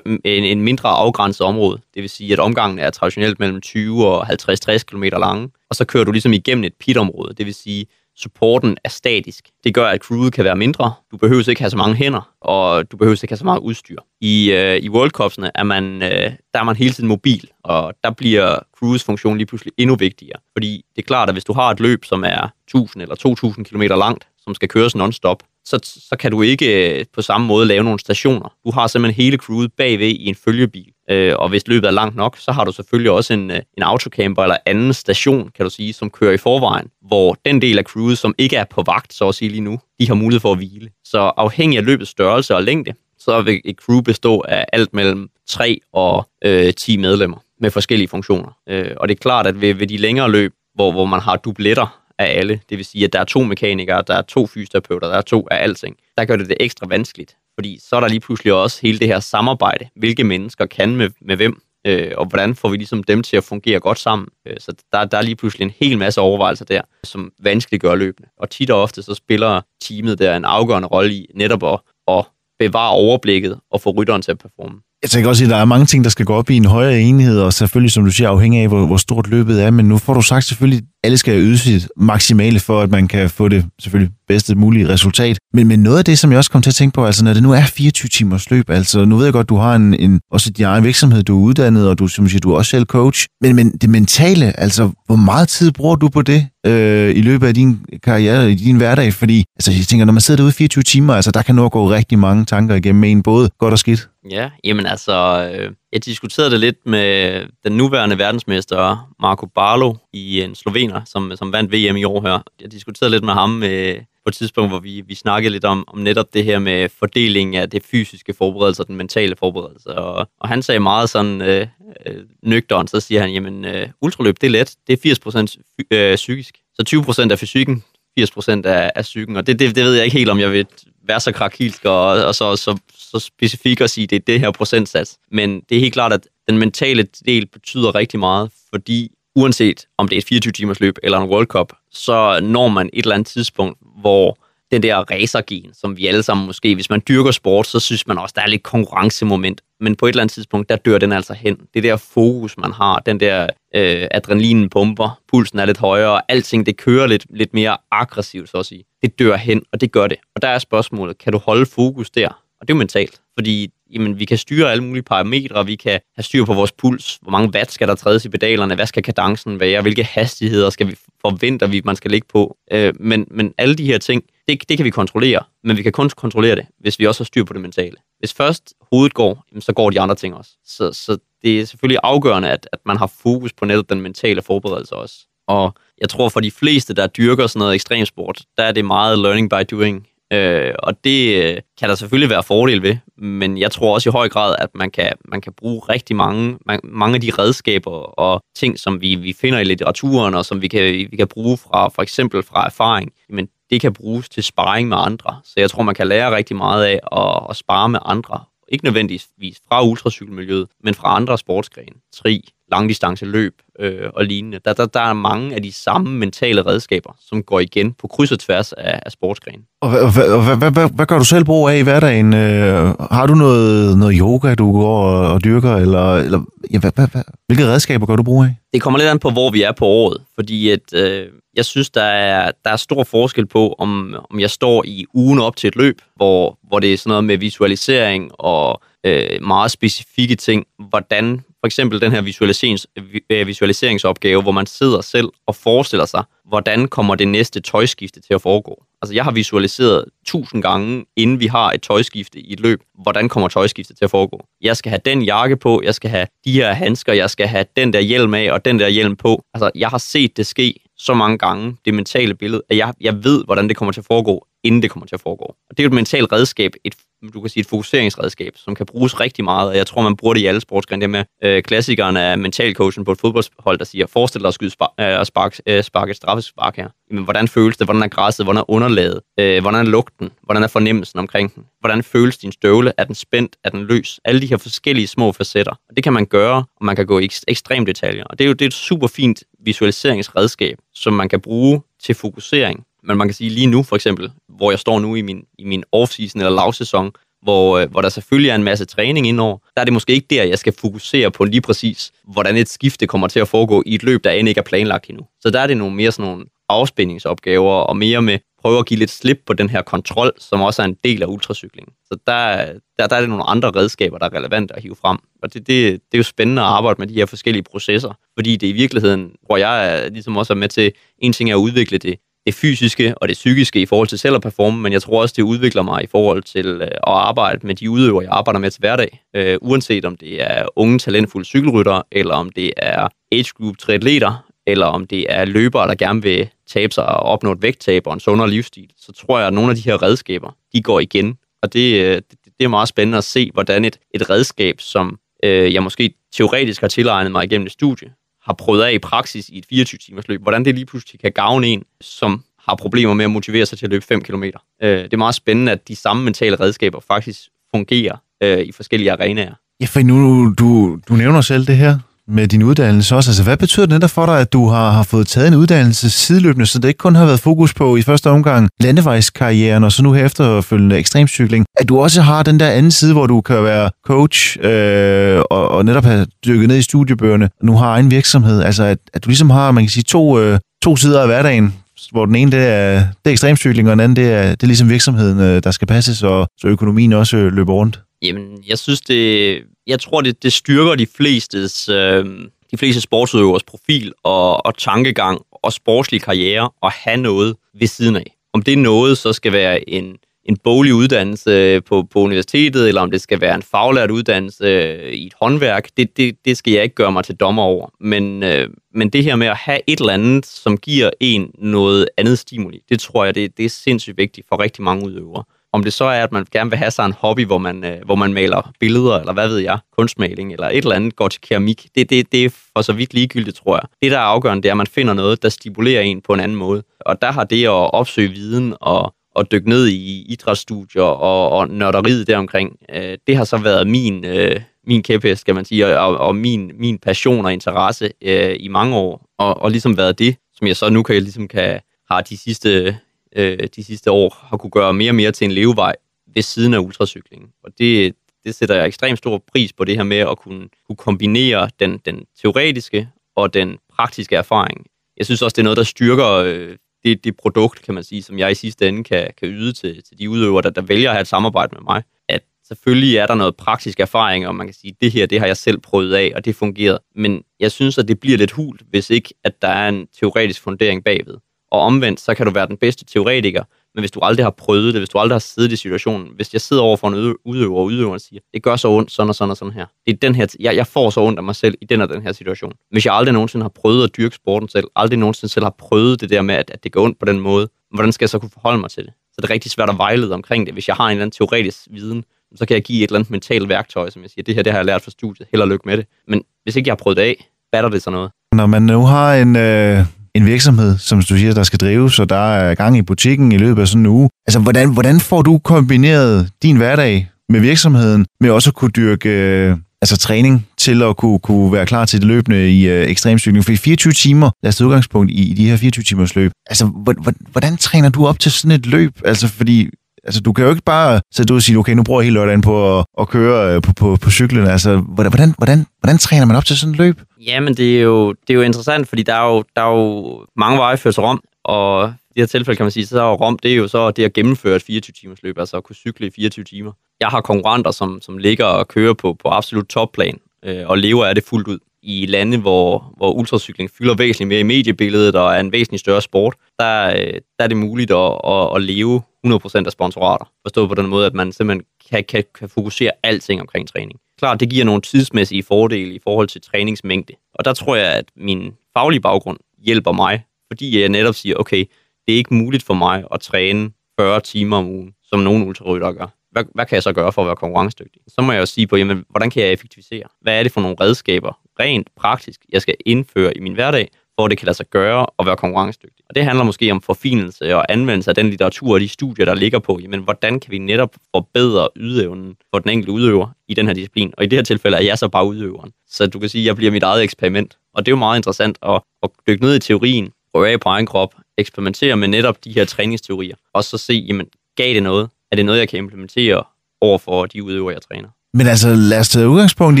[0.06, 1.78] en, en mindre afgrænset område.
[1.94, 5.84] Det vil sige, at omgangen er traditionelt mellem 20 og 50-60 km lange, og så
[5.84, 7.34] kører du ligesom igennem et pitområde.
[7.34, 7.86] Det vil sige,
[8.16, 9.50] supporten er statisk.
[9.64, 10.92] Det gør, at crewet kan være mindre.
[11.10, 13.98] Du behøver ikke have så mange hænder, og du behøver ikke have så meget udstyr.
[14.20, 17.94] I, øh, i World Cups'ene er man, øh, der er man hele tiden mobil, og
[18.04, 20.40] der bliver crews funktion lige pludselig endnu vigtigere.
[20.52, 23.66] Fordi det er klart, at hvis du har et løb, som er 1000 eller 2000
[23.66, 27.66] km langt, som skal køres non-stop, så, så kan du ikke øh, på samme måde
[27.66, 28.54] lave nogle stationer.
[28.64, 30.92] Du har simpelthen hele crewet bagved i en følgebil.
[31.10, 33.82] Øh, og hvis løbet er langt nok, så har du selvfølgelig også en, øh, en
[33.82, 37.84] autocamper eller anden station, kan du sige, som kører i forvejen, hvor den del af
[37.84, 40.52] crewet, som ikke er på vagt, så at sige lige nu, de har mulighed for
[40.52, 40.90] at hvile.
[41.04, 45.28] Så afhængig af løbets størrelse og længde, så vil et crew bestå af alt mellem
[45.48, 48.56] 3 og øh, 10 medlemmer med forskellige funktioner.
[48.68, 51.36] Øh, og det er klart, at ved, ved de længere løb, hvor, hvor man har
[51.36, 55.08] dubletter af alle, det vil sige, at der er to mekanikere, der er to fysioterapeuter,
[55.08, 57.36] der er to af alting, der gør det det ekstra vanskeligt.
[57.54, 59.88] Fordi så er der lige pludselig også hele det her samarbejde.
[59.96, 63.44] Hvilke mennesker kan med, med hvem, øh, og hvordan får vi ligesom dem til at
[63.44, 64.28] fungere godt sammen.
[64.46, 67.94] Øh, så der, der er lige pludselig en hel masse overvejelser der, som vanskeligt gør
[67.94, 68.28] løbende.
[68.38, 72.24] Og tit og ofte så spiller teamet der en afgørende rolle i netop at, at
[72.58, 74.80] bevare overblikket og få rytteren til at performe.
[75.02, 77.00] Jeg tænker også, at der er mange ting, der skal gå op i en højere
[77.00, 79.70] enhed, og selvfølgelig, som du siger, afhængig af, hvor, hvor stort løbet er.
[79.70, 83.30] Men nu får du sagt selvfølgelig, alle skal yde sit maksimale for, at man kan
[83.30, 85.38] få det selvfølgelig bedste mulige resultat.
[85.52, 87.32] Men, men noget af det, som jeg også kom til at tænke på, altså når
[87.32, 90.20] det nu er 24 timers løb, altså nu ved jeg godt, du har en, en
[90.30, 92.84] også din egen virksomhed, du er uddannet, og du, som siger, du er også selv
[92.84, 93.26] coach.
[93.40, 97.46] Men, men det mentale, altså hvor meget tid bruger du på det øh, i løbet
[97.46, 99.12] af din karriere, i din hverdag?
[99.12, 101.90] Fordi altså, jeg tænker, når man sidder derude 24 timer, altså der kan nu gå
[101.90, 104.08] rigtig mange tanker igennem en, både godt og skidt.
[104.30, 110.40] Ja, jamen altså, øh, jeg diskuterede det lidt med den nuværende verdensmester Marco Barlo i
[110.40, 112.42] en slovener, som, som vandt VM i år her.
[112.60, 115.84] Jeg diskuterede lidt med ham øh, på et tidspunkt, hvor vi, vi snakkede lidt om,
[115.88, 119.94] om netop det her med fordelingen af det fysiske forberedelse og den mentale forberedelse.
[119.94, 121.66] Og, og han sagde meget sådan øh,
[122.06, 125.46] øh, nøgteren, så siger han, jamen øh, ultraløb, det er let, det er
[125.84, 126.58] 80% øh, psykisk.
[126.74, 127.84] Så 20% er fysikken,
[128.20, 130.66] 80% er, er psyken, og det, det, det ved jeg ikke helt, om jeg vil
[131.06, 134.40] være så krakilsk og, og så, så, så specifik at sige, at det er det
[134.40, 135.18] her procentsats.
[135.30, 140.08] Men det er helt klart, at den mentale del betyder rigtig meget, fordi uanset om
[140.08, 143.14] det er et 24 timers løb eller en World Cup, så når man et eller
[143.14, 144.38] andet tidspunkt, hvor
[144.72, 148.18] den der racergen, som vi alle sammen måske, hvis man dyrker sport, så synes man
[148.18, 149.60] også, der er lidt konkurrencemoment.
[149.80, 151.56] Men på et eller andet tidspunkt, der dør den altså hen.
[151.74, 153.42] Det der fokus, man har, den der
[153.74, 158.48] øh, adrenalinen pumper, pulsen er lidt højere, og alting det kører lidt, lidt mere aggressivt,
[158.48, 158.84] så at sige.
[159.02, 160.18] Det dør hen, og det gør det.
[160.34, 162.28] Og der er spørgsmålet, kan du holde fokus der?
[162.60, 166.00] Og det er jo mentalt, fordi jamen, vi kan styre alle mulige parametre, vi kan
[166.16, 169.02] have styr på vores puls, hvor mange watt skal der trædes i pedalerne, hvad skal
[169.02, 172.56] kadencen være, hvilke hastigheder skal vi forventer vi, man skal ligge på.
[172.72, 175.92] Øh, men, men alle de her ting, det, det kan vi kontrollere, men vi kan
[175.92, 177.96] kun kontrollere det, hvis vi også har styr på det mentale.
[178.18, 180.50] Hvis først hovedet går, jamen, så går de andre ting også.
[180.64, 184.42] Så, så det er selvfølgelig afgørende, at, at man har fokus på netop den mentale
[184.42, 185.14] forberedelse også.
[185.48, 189.18] Og jeg tror for de fleste, der dyrker sådan noget ekstremsport, der er det meget
[189.18, 190.06] learning by doing.
[190.32, 194.12] Øh, og det øh, kan der selvfølgelig være fordel ved, men jeg tror også i
[194.12, 197.90] høj grad, at man kan, man kan bruge rigtig mange, man, mange af de redskaber
[197.90, 201.56] og ting, som vi, vi finder i litteraturen, og som vi kan, vi kan bruge
[201.56, 205.40] fra for eksempel fra erfaring, men det kan bruges til sparring med andre.
[205.44, 208.40] Så jeg tror, man kan lære rigtig meget af at, at spare med andre.
[208.68, 211.96] Ikke nødvendigvis fra ultracykelmiljøet, men fra andre sportsgrene.
[212.16, 214.60] Tri, langdistance løb øh, og lignende.
[214.64, 218.32] Der, der, der er mange af de samme mentale redskaber, som går igen på kryds
[218.32, 219.62] og tværs af, af sportsgrenen.
[219.80, 222.34] Og hvad, hvad, hvad, hvad, hvad, hvad gør du selv brug af i hverdagen?
[222.34, 225.76] Øh, har du noget, noget yoga, du går og, og dyrker?
[225.76, 226.40] Eller, eller
[226.70, 228.56] ja, hvad, hvad, hvad, hvilke redskaber gør du brug af?
[228.72, 230.20] Det kommer lidt an på, hvor vi er på året.
[230.34, 234.50] Fordi at, øh, jeg synes, der er, der er stor forskel på, om, om jeg
[234.50, 238.30] står i ugen op til et løb, hvor, hvor det er sådan noget med visualisering
[238.34, 240.66] og øh, meget specifikke ting.
[240.78, 242.86] Hvordan for eksempel den her visualiserings,
[243.30, 248.34] øh, visualiseringsopgave, hvor man sidder selv og forestiller sig, hvordan kommer det næste tøjskifte til
[248.34, 248.84] at foregå?
[249.02, 253.28] Altså, jeg har visualiseret tusind gange, inden vi har et tøjskifte i et løb, hvordan
[253.28, 254.46] kommer tøjskiftet til at foregå.
[254.60, 257.64] Jeg skal have den jakke på, jeg skal have de her handsker, jeg skal have
[257.76, 259.42] den der hjelm af og den der hjelm på.
[259.54, 263.24] Altså, jeg har set det ske så mange gange, det mentale billede, at jeg, jeg
[263.24, 265.44] ved, hvordan det kommer til at foregå, inden det kommer til at foregå.
[265.44, 266.94] Og det er jo et mentalt redskab, et
[267.34, 270.34] du kan sige, et fokuseringsredskab, som kan bruges rigtig meget, og jeg tror, man bruger
[270.34, 271.08] det i alle sportsgrene.
[271.08, 274.94] med øh, klassikeren af mentalcoachen på et fodboldhold, der siger, forestil dig at skyde spar-
[275.00, 276.88] øh, spark, øh, spark et straffespark her.
[277.10, 277.86] Jamen, hvordan føles det?
[277.86, 278.46] Hvordan er græsset?
[278.46, 279.20] Hvordan er underlaget?
[279.40, 280.30] Øh, hvordan er lugten?
[280.42, 281.64] Hvordan er fornemmelsen omkring den?
[281.80, 282.92] Hvordan føles din støvle?
[282.98, 283.56] Er den spændt?
[283.64, 284.20] Er den løs?
[284.24, 285.72] Alle de her forskellige små facetter.
[285.88, 288.24] Og det kan man gøre, og man kan gå i ekstrem detaljer.
[288.24, 292.14] Og det er jo det er et super fint visualiseringsredskab, som man kan bruge til
[292.14, 295.44] fokusering men man kan sige lige nu for eksempel, hvor jeg står nu i min,
[295.58, 299.58] i min off-season eller lavsæson, hvor, øh, hvor der selvfølgelig er en masse træning indover,
[299.74, 303.06] der er det måske ikke der, jeg skal fokusere på lige præcis, hvordan et skifte
[303.06, 305.26] kommer til at foregå i et løb, der end ikke er planlagt endnu.
[305.40, 308.98] Så der er det nogle mere sådan nogle afspændingsopgaver, og mere med prøve at give
[308.98, 311.92] lidt slip på den her kontrol, som også er en del af ultracyklingen.
[312.04, 312.66] Så der,
[312.98, 315.18] der, der er det nogle andre redskaber, der er relevante at hive frem.
[315.42, 318.56] Og det, det, det er jo spændende at arbejde med de her forskellige processer, fordi
[318.56, 321.58] det i virkeligheden, hvor jeg er, ligesom også er med til, en ting er at
[321.58, 322.16] udvikle det
[322.46, 325.34] det fysiske og det psykiske i forhold til selv at performe, men jeg tror også,
[325.36, 328.70] det udvikler mig i forhold til øh, at arbejde med de udøvere, jeg arbejder med
[328.70, 329.22] til hverdag.
[329.36, 334.44] Øh, uanset om det er unge, talentfulde cykelryttere, eller om det er age group triatleter,
[334.66, 338.14] eller om det er løbere, der gerne vil tabe sig og opnå et vægttab og
[338.14, 341.38] en sundere livsstil, så tror jeg, at nogle af de her redskaber, de går igen.
[341.62, 345.18] Og det, øh, det, det er meget spændende at se, hvordan et, et redskab, som
[345.44, 348.08] øh, jeg måske teoretisk har tilegnet mig igennem et studie,
[348.46, 351.66] har prøvet af i praksis i et 24-timers løb, hvordan det lige pludselig kan gavne
[351.66, 354.44] en, som har problemer med at motivere sig til at løbe 5 km.
[354.82, 357.40] Øh, det er meget spændende, at de samme mentale redskaber faktisk
[357.74, 359.54] fungerer øh, i forskellige arenaer.
[359.80, 361.98] Ja, for nu, du, du nævner selv det her
[362.28, 363.30] med din uddannelse også.
[363.30, 366.66] Altså, hvad betyder det for dig, at du har, har fået taget en uddannelse sideløbende,
[366.66, 370.12] så det ikke kun har været fokus på i første omgang landevejskarrieren, og så nu
[370.12, 373.90] her efterfølgende ekstremcykling, at du også har den der anden side, hvor du kan være
[374.06, 378.62] coach øh, og, og netop have dykket ned i studiebøgerne, og nu har egen virksomhed.
[378.62, 381.74] Altså, at, at du ligesom har, man kan sige, to, øh, to sider af hverdagen,
[382.10, 384.66] hvor den ene det er, det er ekstremcykling, og den anden det er, det er
[384.66, 388.00] ligesom virksomheden, øh, der skal passes, og så økonomien også øh, løber rundt.
[388.22, 392.24] Jamen, jeg synes, det, jeg tror, det, det styrker de flestes, øh,
[392.70, 398.16] de fleste sportsudøvers profil og, og tankegang og sportslig karriere at have noget ved siden
[398.16, 398.36] af.
[398.52, 400.16] Om det er noget, så skal være en,
[400.48, 404.64] en boglig uddannelse øh, på, på universitetet, eller om det skal være en faglært uddannelse
[404.64, 407.88] øh, i et håndværk, det, det, det skal jeg ikke gøre mig til dommer over.
[408.00, 412.08] Men, øh, men det her med at have et eller andet, som giver en noget
[412.16, 415.44] andet stimuli, det tror jeg, det, det er sindssygt vigtigt for rigtig mange udøvere.
[415.72, 417.96] Om det så er, at man gerne vil have sig en hobby, hvor man, øh,
[418.04, 421.40] hvor man maler billeder, eller hvad ved jeg, kunstmaling, eller et eller andet går til
[421.40, 423.88] keramik, det, det, det er for så vidt ligegyldigt, tror jeg.
[424.02, 426.40] Det, der er afgørende, det er, at man finder noget, der stimulerer en på en
[426.40, 426.82] anden måde.
[427.00, 431.68] Og der har det at opsøge viden og, og dykke ned i idrætsstudier og, og
[431.68, 436.18] nørderiet deromkring, øh, det har så været min, øh, min kæphest, skal man sige, og,
[436.18, 440.36] og min, min passion og interesse øh, i mange år, og, og ligesom været det,
[440.54, 441.80] som jeg så nu kan, ligesom kan,
[442.10, 442.96] har de sidste
[443.36, 445.94] øh, de sidste år har kunne gøre mere og mere til en levevej
[446.34, 447.48] ved siden af ultracyklingen.
[447.64, 448.14] Og det,
[448.44, 451.98] det sætter jeg ekstremt stor pris på, det her med at kunne, kunne kombinere den,
[452.04, 454.86] den teoretiske og den praktiske erfaring.
[455.16, 456.76] Jeg synes også, det er noget, der styrker øh,
[457.06, 460.02] det, det produkt, kan man sige, som jeg i sidste ende kan, kan yde til,
[460.02, 462.02] til de udøvere, der, der vælger at have et samarbejde med mig.
[462.28, 465.46] At selvfølgelig er der noget praktisk erfaring, og man kan sige, det her, det har
[465.46, 466.98] jeg selv prøvet af, og det fungerer.
[467.14, 470.62] Men jeg synes, at det bliver lidt hult, hvis ikke, at der er en teoretisk
[470.62, 471.34] fundering bagved.
[471.70, 473.64] Og omvendt, så kan du være den bedste teoretiker,
[473.96, 476.52] men hvis du aldrig har prøvet det, hvis du aldrig har siddet i situationen, hvis
[476.52, 479.34] jeg sidder over for en udøver, og udøveren siger, det gør så ondt, sådan og
[479.34, 479.86] sådan og sådan her.
[480.06, 482.08] Det er den her, jeg, jeg får så ondt af mig selv i den og
[482.08, 482.72] den her situation.
[482.90, 486.20] Hvis jeg aldrig nogensinde har prøvet at dyrke sporten selv, aldrig nogensinde selv har prøvet
[486.20, 488.38] det der med, at, at det går ondt på den måde, hvordan skal jeg så
[488.38, 489.12] kunne forholde mig til det?
[489.32, 490.74] Så det er rigtig svært at vejlede omkring det.
[490.74, 492.24] Hvis jeg har en eller anden teoretisk viden,
[492.54, 494.72] så kan jeg give et eller andet mentalt værktøj, som jeg siger, det her det
[494.72, 496.06] har jeg lært fra studiet, held og lykke med det.
[496.28, 498.30] Men hvis ikke jeg har prøvet det af, batter det så noget?
[498.52, 500.04] Når man nu har en, øh,
[500.36, 503.56] en virksomhed, som du siger, der skal drives, så der er gang i butikken i
[503.56, 504.28] løbet af sådan en uge.
[504.46, 509.28] Altså, hvordan, hvordan får du kombineret din hverdag med virksomheden, med også at kunne dyrke
[509.28, 513.64] øh, altså træning til at kunne, kunne være klar til det løbende i øh, ekstremcykling?
[513.64, 516.52] Fordi 24 timer, lad os udgangspunkt i, i de her 24 timers løb.
[516.66, 519.12] Altså, hvordan, hvordan træner du op til sådan et løb?
[519.24, 519.90] Altså, fordi
[520.26, 522.34] Altså, du kan jo ikke bare sætte ud og sige, okay, nu bruger jeg hele
[522.34, 524.66] lørdagen på at, at køre øh, på, på, på cyklen.
[524.66, 527.20] Altså, hvordan, hvordan, hvordan træner man op til sådan et løb?
[527.46, 530.46] Jamen, det er jo, det er jo interessant, fordi der er jo, der er jo
[530.56, 533.34] mange veje ført til Rom, og i det her tilfælde kan man sige, så er
[533.34, 536.26] Rom, det er jo så det at gennemføre et 24-timers løb, altså at kunne cykle
[536.26, 536.92] i 24 timer.
[537.20, 541.26] Jeg har konkurrenter, som, som ligger og kører på, på absolut topplan, øh, og lever
[541.26, 545.54] af det fuldt ud i lande, hvor, hvor ultracykling fylder væsentligt mere i mediebilledet og
[545.54, 549.22] er en væsentlig større sport, der, øh, der er det muligt at, at, at leve
[549.46, 550.52] 100% af sponsorater.
[550.62, 554.20] Forstået på den måde, at man simpelthen kan, kan, kan fokusere alting omkring træning.
[554.38, 557.34] Klart, det giver nogle tidsmæssige fordele i forhold til træningsmængde.
[557.54, 561.84] Og der tror jeg, at min faglige baggrund hjælper mig, fordi jeg netop siger, okay,
[562.26, 563.90] det er ikke muligt for mig at træne
[564.20, 566.26] 40 timer om ugen, som nogle ultraryttere gør.
[566.52, 568.22] Hvad, hvad kan jeg så gøre for at være konkurrencedygtig?
[568.28, 570.28] Så må jeg jo sige på, jamen, hvordan kan jeg effektivisere?
[570.40, 574.08] Hvad er det for nogle redskaber, rent praktisk, jeg skal indføre i min hverdag,
[574.38, 576.24] for at det kan lade sig gøre og være konkurrencedygtig.
[576.28, 579.54] Og det handler måske om forfinelse og anvendelse af den litteratur og de studier, der
[579.54, 583.86] ligger på, jamen, hvordan kan vi netop forbedre ydeevnen for den enkelte udøver i den
[583.86, 584.32] her disciplin?
[584.36, 585.92] Og i det her tilfælde er jeg så bare udøveren.
[586.08, 587.78] Så du kan sige, at jeg bliver mit eget eksperiment.
[587.94, 590.88] Og det er jo meget interessant at, at dykke ned i teorien, prøve af på
[590.88, 595.28] egen krop, eksperimentere med netop de her træningsteorier, og så se, jamen, gav det noget?
[595.52, 596.64] Er det noget, jeg kan implementere
[597.00, 598.28] over for de udøvere, jeg træner?
[598.58, 600.00] Men altså, lad os tage udgangspunkt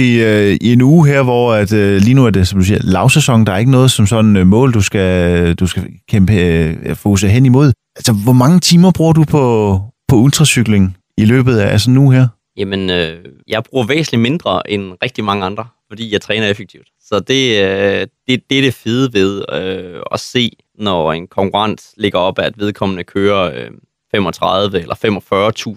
[0.00, 2.64] i, øh, i en uge her, hvor at, øh, lige nu er det, som du
[2.64, 3.46] siger, lavsæson.
[3.46, 7.30] Der er ikke noget som sådan øh, mål, du skal, du skal kæmpe, øh, fokusere
[7.30, 7.72] hen imod.
[7.96, 12.28] Altså, hvor mange timer bruger du på, på ultracykling i løbet af altså nu her?
[12.56, 16.88] Jamen, øh, jeg bruger væsentligt mindre end rigtig mange andre, fordi jeg træner effektivt.
[17.00, 21.82] Så det, øh, det, det er det fede ved øh, at se, når en konkurrent
[21.96, 23.70] ligger op, at vedkommende kører øh,
[24.16, 24.94] 35 eller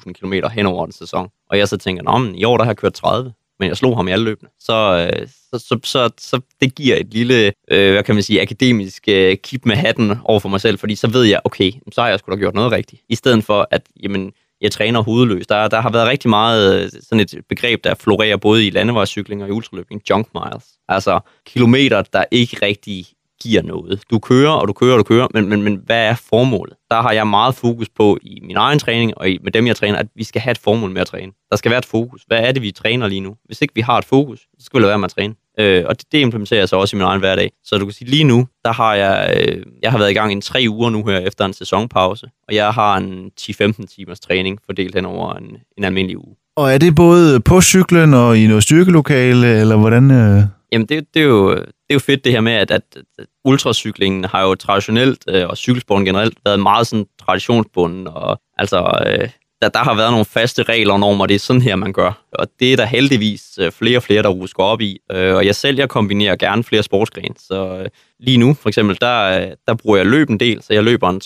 [0.08, 1.30] 45.000 km hen over en sæson.
[1.50, 3.78] Og jeg så tænker, Nå, men i år der har jeg kørt 30, men jeg
[3.78, 4.50] slog ham i alle løbene.
[4.60, 8.42] Så, øh, så, så, så, så det giver et lille, øh, hvad kan man sige,
[8.42, 12.02] akademisk øh, kip med hatten over for mig selv, fordi så ved jeg, okay, så
[12.02, 13.02] har jeg sgu da gjort noget rigtigt.
[13.10, 14.32] I stedet for, at jamen,
[14.62, 15.48] jeg træner hovedløs.
[15.48, 19.44] Der, der har været rigtig meget øh, sådan et begreb, der florerer både i landevejscykling
[19.44, 20.66] og i ultraløbning, junk miles.
[20.88, 23.06] Altså kilometer, der ikke rigtig
[23.44, 24.02] giver noget.
[24.12, 26.74] Du kører, og du kører, og du kører, men, men, men hvad er formålet?
[26.92, 29.76] Der har jeg meget fokus på i min egen træning, og i, med dem, jeg
[29.76, 31.32] træner, at vi skal have et formål med at træne.
[31.52, 32.24] Der skal være et fokus.
[32.28, 33.36] Hvad er det, vi træner lige nu?
[33.46, 35.34] Hvis ikke vi har et fokus, så skal vi lade være med at træne.
[35.60, 37.52] Øh, og det, det implementerer jeg så også i min egen hverdag.
[37.64, 40.38] Så du kan sige, lige nu, der har jeg, øh, jeg har været i gang
[40.38, 44.60] i tre uger nu her efter en sæsonpause, og jeg har en 10-15 timers træning
[44.66, 46.36] fordelt hen over en, en almindelig uge.
[46.56, 50.12] Og er det både på cyklen og i noget styrkelokale, eller hvordan?
[50.12, 50.44] Øh...
[50.72, 52.84] Jamen, det, det, er jo, det er jo fedt det her med, at, at,
[53.20, 59.03] at ultracyklingen har jo traditionelt, øh, og cykelsporten generelt, været meget sådan traditionsbunden, og altså,
[59.05, 59.30] øh,
[59.61, 62.26] der, der har været nogle faste regler og normer, det er sådan her, man gør.
[62.32, 64.99] Og det er der heldigvis øh, flere og flere, der rusker op i.
[65.11, 67.36] Øh, og jeg selv, jeg kombinerer gerne flere sportsgrene.
[67.38, 67.89] Så øh,
[68.20, 71.09] lige nu, for eksempel, der, øh, der bruger jeg løb en del, så jeg løber
[71.09, 71.22] en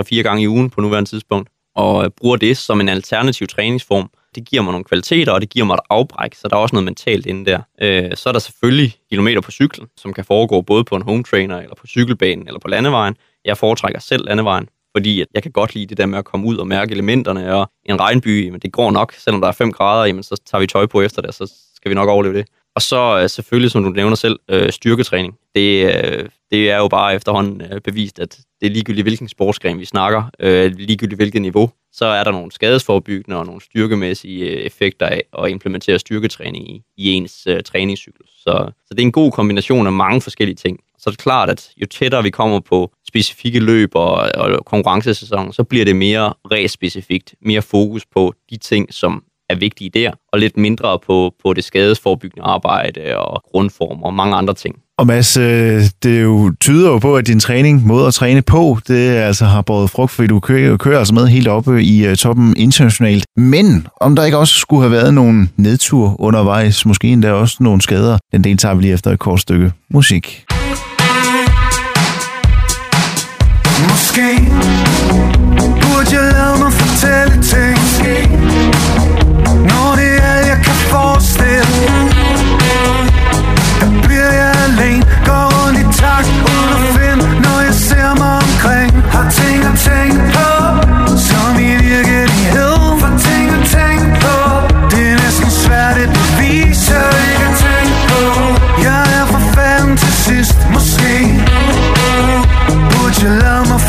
[0.00, 4.10] 3-4 gange i ugen på nuværende tidspunkt, og øh, bruger det som en alternativ træningsform.
[4.34, 6.74] Det giver mig nogle kvaliteter, og det giver mig et afbræk, så der er også
[6.74, 7.60] noget mentalt inde der.
[7.82, 11.24] Øh, så er der selvfølgelig kilometer på cyklen, som kan foregå både på en home
[11.24, 13.16] trainer, eller på cykelbanen, eller på landevejen.
[13.44, 16.56] Jeg foretrækker selv landevejen, fordi jeg kan godt lide det der med at komme ud
[16.56, 20.06] og mærke elementerne, og en regnby, men det går nok, selvom der er 5 grader,
[20.06, 22.46] jamen, så tager vi tøj på efter det, så skal vi nok overleve det.
[22.78, 25.34] Og så øh, selvfølgelig, som du nævner selv, øh, styrketræning.
[25.54, 29.78] Det, øh, det er jo bare efterhånden øh, bevist, at det er ligegyldigt, hvilken sportsgren
[29.78, 34.56] vi snakker, øh, ligegyldigt hvilket niveau, så er der nogle skadesforbyggende og nogle styrkemæssige øh,
[34.56, 38.30] effekter af at implementere styrketræning i, i ens træningscyklus.
[38.30, 41.50] Så, så det er en god kombination af mange forskellige ting så er det klart,
[41.50, 46.34] at jo tættere vi kommer på specifikke løb og, og konkurrencesæson, så bliver det mere
[46.52, 51.52] race-specifikt, mere fokus på de ting, som er vigtige der, og lidt mindre på, på
[51.52, 54.74] det skadesforbyggende arbejde og grundform og mange andre ting.
[54.98, 58.78] Og Mads, øh, det jo tyder jo på, at din træning, måde at træne på,
[58.88, 62.14] det altså har båret frugt, fordi du kører, kører altså med helt oppe i uh,
[62.14, 63.24] toppen internationalt.
[63.36, 67.82] Men om der ikke også skulle have været nogle nedtur undervejs, måske endda også nogle
[67.82, 70.44] skader, den del tager vi lige efter et kort stykke musik.
[73.88, 74.28] Måske
[75.82, 77.77] burde jeg lade mig fortælle ting
[101.08, 101.44] Måske
[102.90, 103.80] Burde jeg lade mig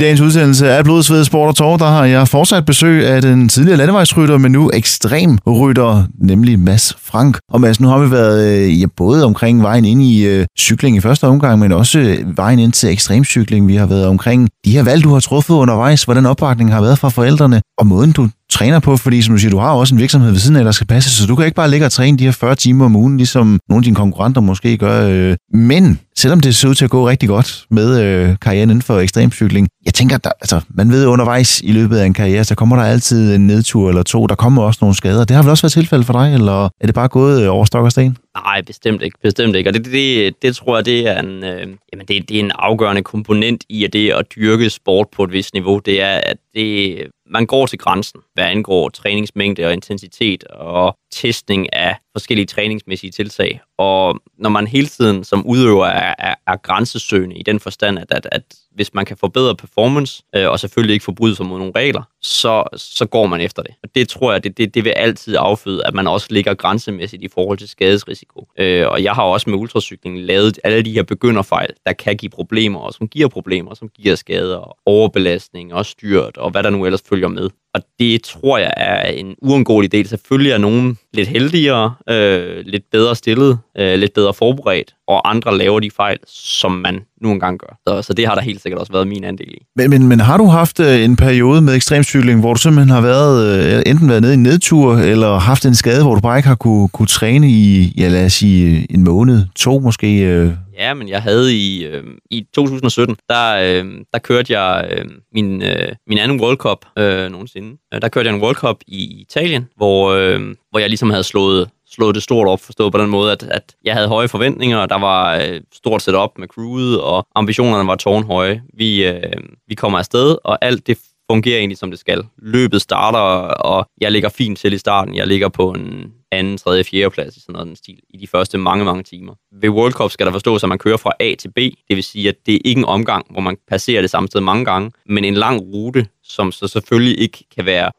[0.00, 3.76] dagens udsendelse af Blodsved Sport og Tår, der har jeg fortsat besøg af den tidligere
[3.76, 7.38] landevejsrytter, men nu ekstrem rytter, nemlig Mads Frank.
[7.50, 10.96] Og Mads, nu har vi været øh, ja, både omkring vejen ind i øh, cykling
[10.96, 13.68] i første omgang, men også øh, vejen ind til ekstremcykling.
[13.68, 16.98] Vi har været omkring de her valg, du har truffet undervejs, hvordan opbakningen har været
[16.98, 20.00] fra forældrene, og måden du træner på, fordi som du siger, du har også en
[20.00, 22.18] virksomhed ved siden af, der skal passe, så du kan ikke bare ligge og træne
[22.18, 25.08] de her 40 timer om ugen, ligesom nogle af dine konkurrenter måske gør.
[25.08, 25.36] Øh.
[25.52, 28.98] Men selvom det ser ud til at gå rigtig godt med øh, karrieren inden for
[28.98, 32.76] ekstremcykling, jeg tænker, der, altså, man ved undervejs i løbet af en karriere, så kommer
[32.76, 35.24] der altid en nedtur eller to, der kommer også nogle skader.
[35.24, 37.64] Det har vel også været tilfældet for dig, eller er det bare gået øh, over
[37.64, 38.16] stok og sten?
[38.44, 39.18] Nej, bestemt ikke.
[39.22, 39.70] Bestemt ikke.
[39.70, 42.52] Og det, det, det tror jeg, det er en, øh, jamen det, det er en
[42.54, 45.78] afgørende komponent i at det at dyrke sport på et vist niveau.
[45.78, 46.96] Det er, at det,
[47.30, 53.60] man går til grænsen, hvad angår træningsmængde og intensitet og testning af forskellige træningsmæssige tiltag.
[53.78, 58.06] Og når man hele tiden som udøver er, er, er grænsesøgende i den forstand, at,
[58.10, 58.42] at, at
[58.74, 62.64] hvis man kan forbedre performance, øh, og selvfølgelig ikke forbryde sig mod nogle regler, så,
[62.76, 63.74] så går man efter det.
[63.82, 67.22] Og det tror jeg, det, det, det vil altid afføde, at man også ligger grænsemæssigt
[67.22, 68.48] i forhold til skadesrisiko.
[68.58, 72.30] Øh, og jeg har også med ultracykling lavet alle de her begynderfejl, der kan give
[72.30, 76.84] problemer, og som giver problemer, som giver skader, overbelastning og styrt, og hvad der nu
[76.84, 77.50] ellers følger med.
[77.74, 80.08] Og det tror jeg er en uundgåelig del.
[80.08, 85.58] Selvfølgelig er nogen lidt heldigere, øh, lidt bedre stillet, øh, lidt bedre forberedt, og andre
[85.58, 87.78] laver de fejl, som man nu engang gør.
[87.88, 89.62] Så, så det har der helt sikkert også været min andel i.
[89.76, 93.00] Men, men, men har du haft øh, en periode med ekstremcykling, hvor du simpelthen har
[93.00, 93.36] været,
[93.76, 96.48] øh, enten været nede i en nedtur, eller haft en skade, hvor du bare ikke
[96.48, 100.22] har kunne, kunne træne i, ja lad os sige, en måned, to måske?
[100.22, 100.50] Øh?
[100.78, 105.04] Ja, men jeg havde i, øh, i 2017, der, øh, der kørte jeg øh,
[105.34, 107.76] min, øh, min anden World Cup øh, nogensinde.
[108.02, 110.40] Der kørte jeg en World Cup i Italien, hvor, øh,
[110.70, 113.74] hvor jeg ligesom havde slået slået det stort op, forstået på den måde, at, at
[113.84, 117.86] jeg havde høje forventninger, og der var øh, stort set op med crewet, og ambitionerne
[117.88, 118.62] var tårnhøje.
[118.74, 119.32] Vi, øh,
[119.68, 120.98] vi kommer afsted, og alt det
[121.30, 122.24] fungerer egentlig, som det skal.
[122.38, 123.18] Løbet starter,
[123.64, 125.14] og jeg ligger fint til i starten.
[125.14, 128.26] Jeg ligger på en anden, tredje, fjerde plads i sådan noget den stil i de
[128.26, 129.34] første mange, mange timer.
[129.52, 131.56] Ved World Cup skal der forstås, at man kører fra A til B.
[131.56, 134.40] Det vil sige, at det er ikke en omgang, hvor man passerer det samme sted
[134.40, 137.90] mange gange, men en lang rute, som så selvfølgelig ikke kan være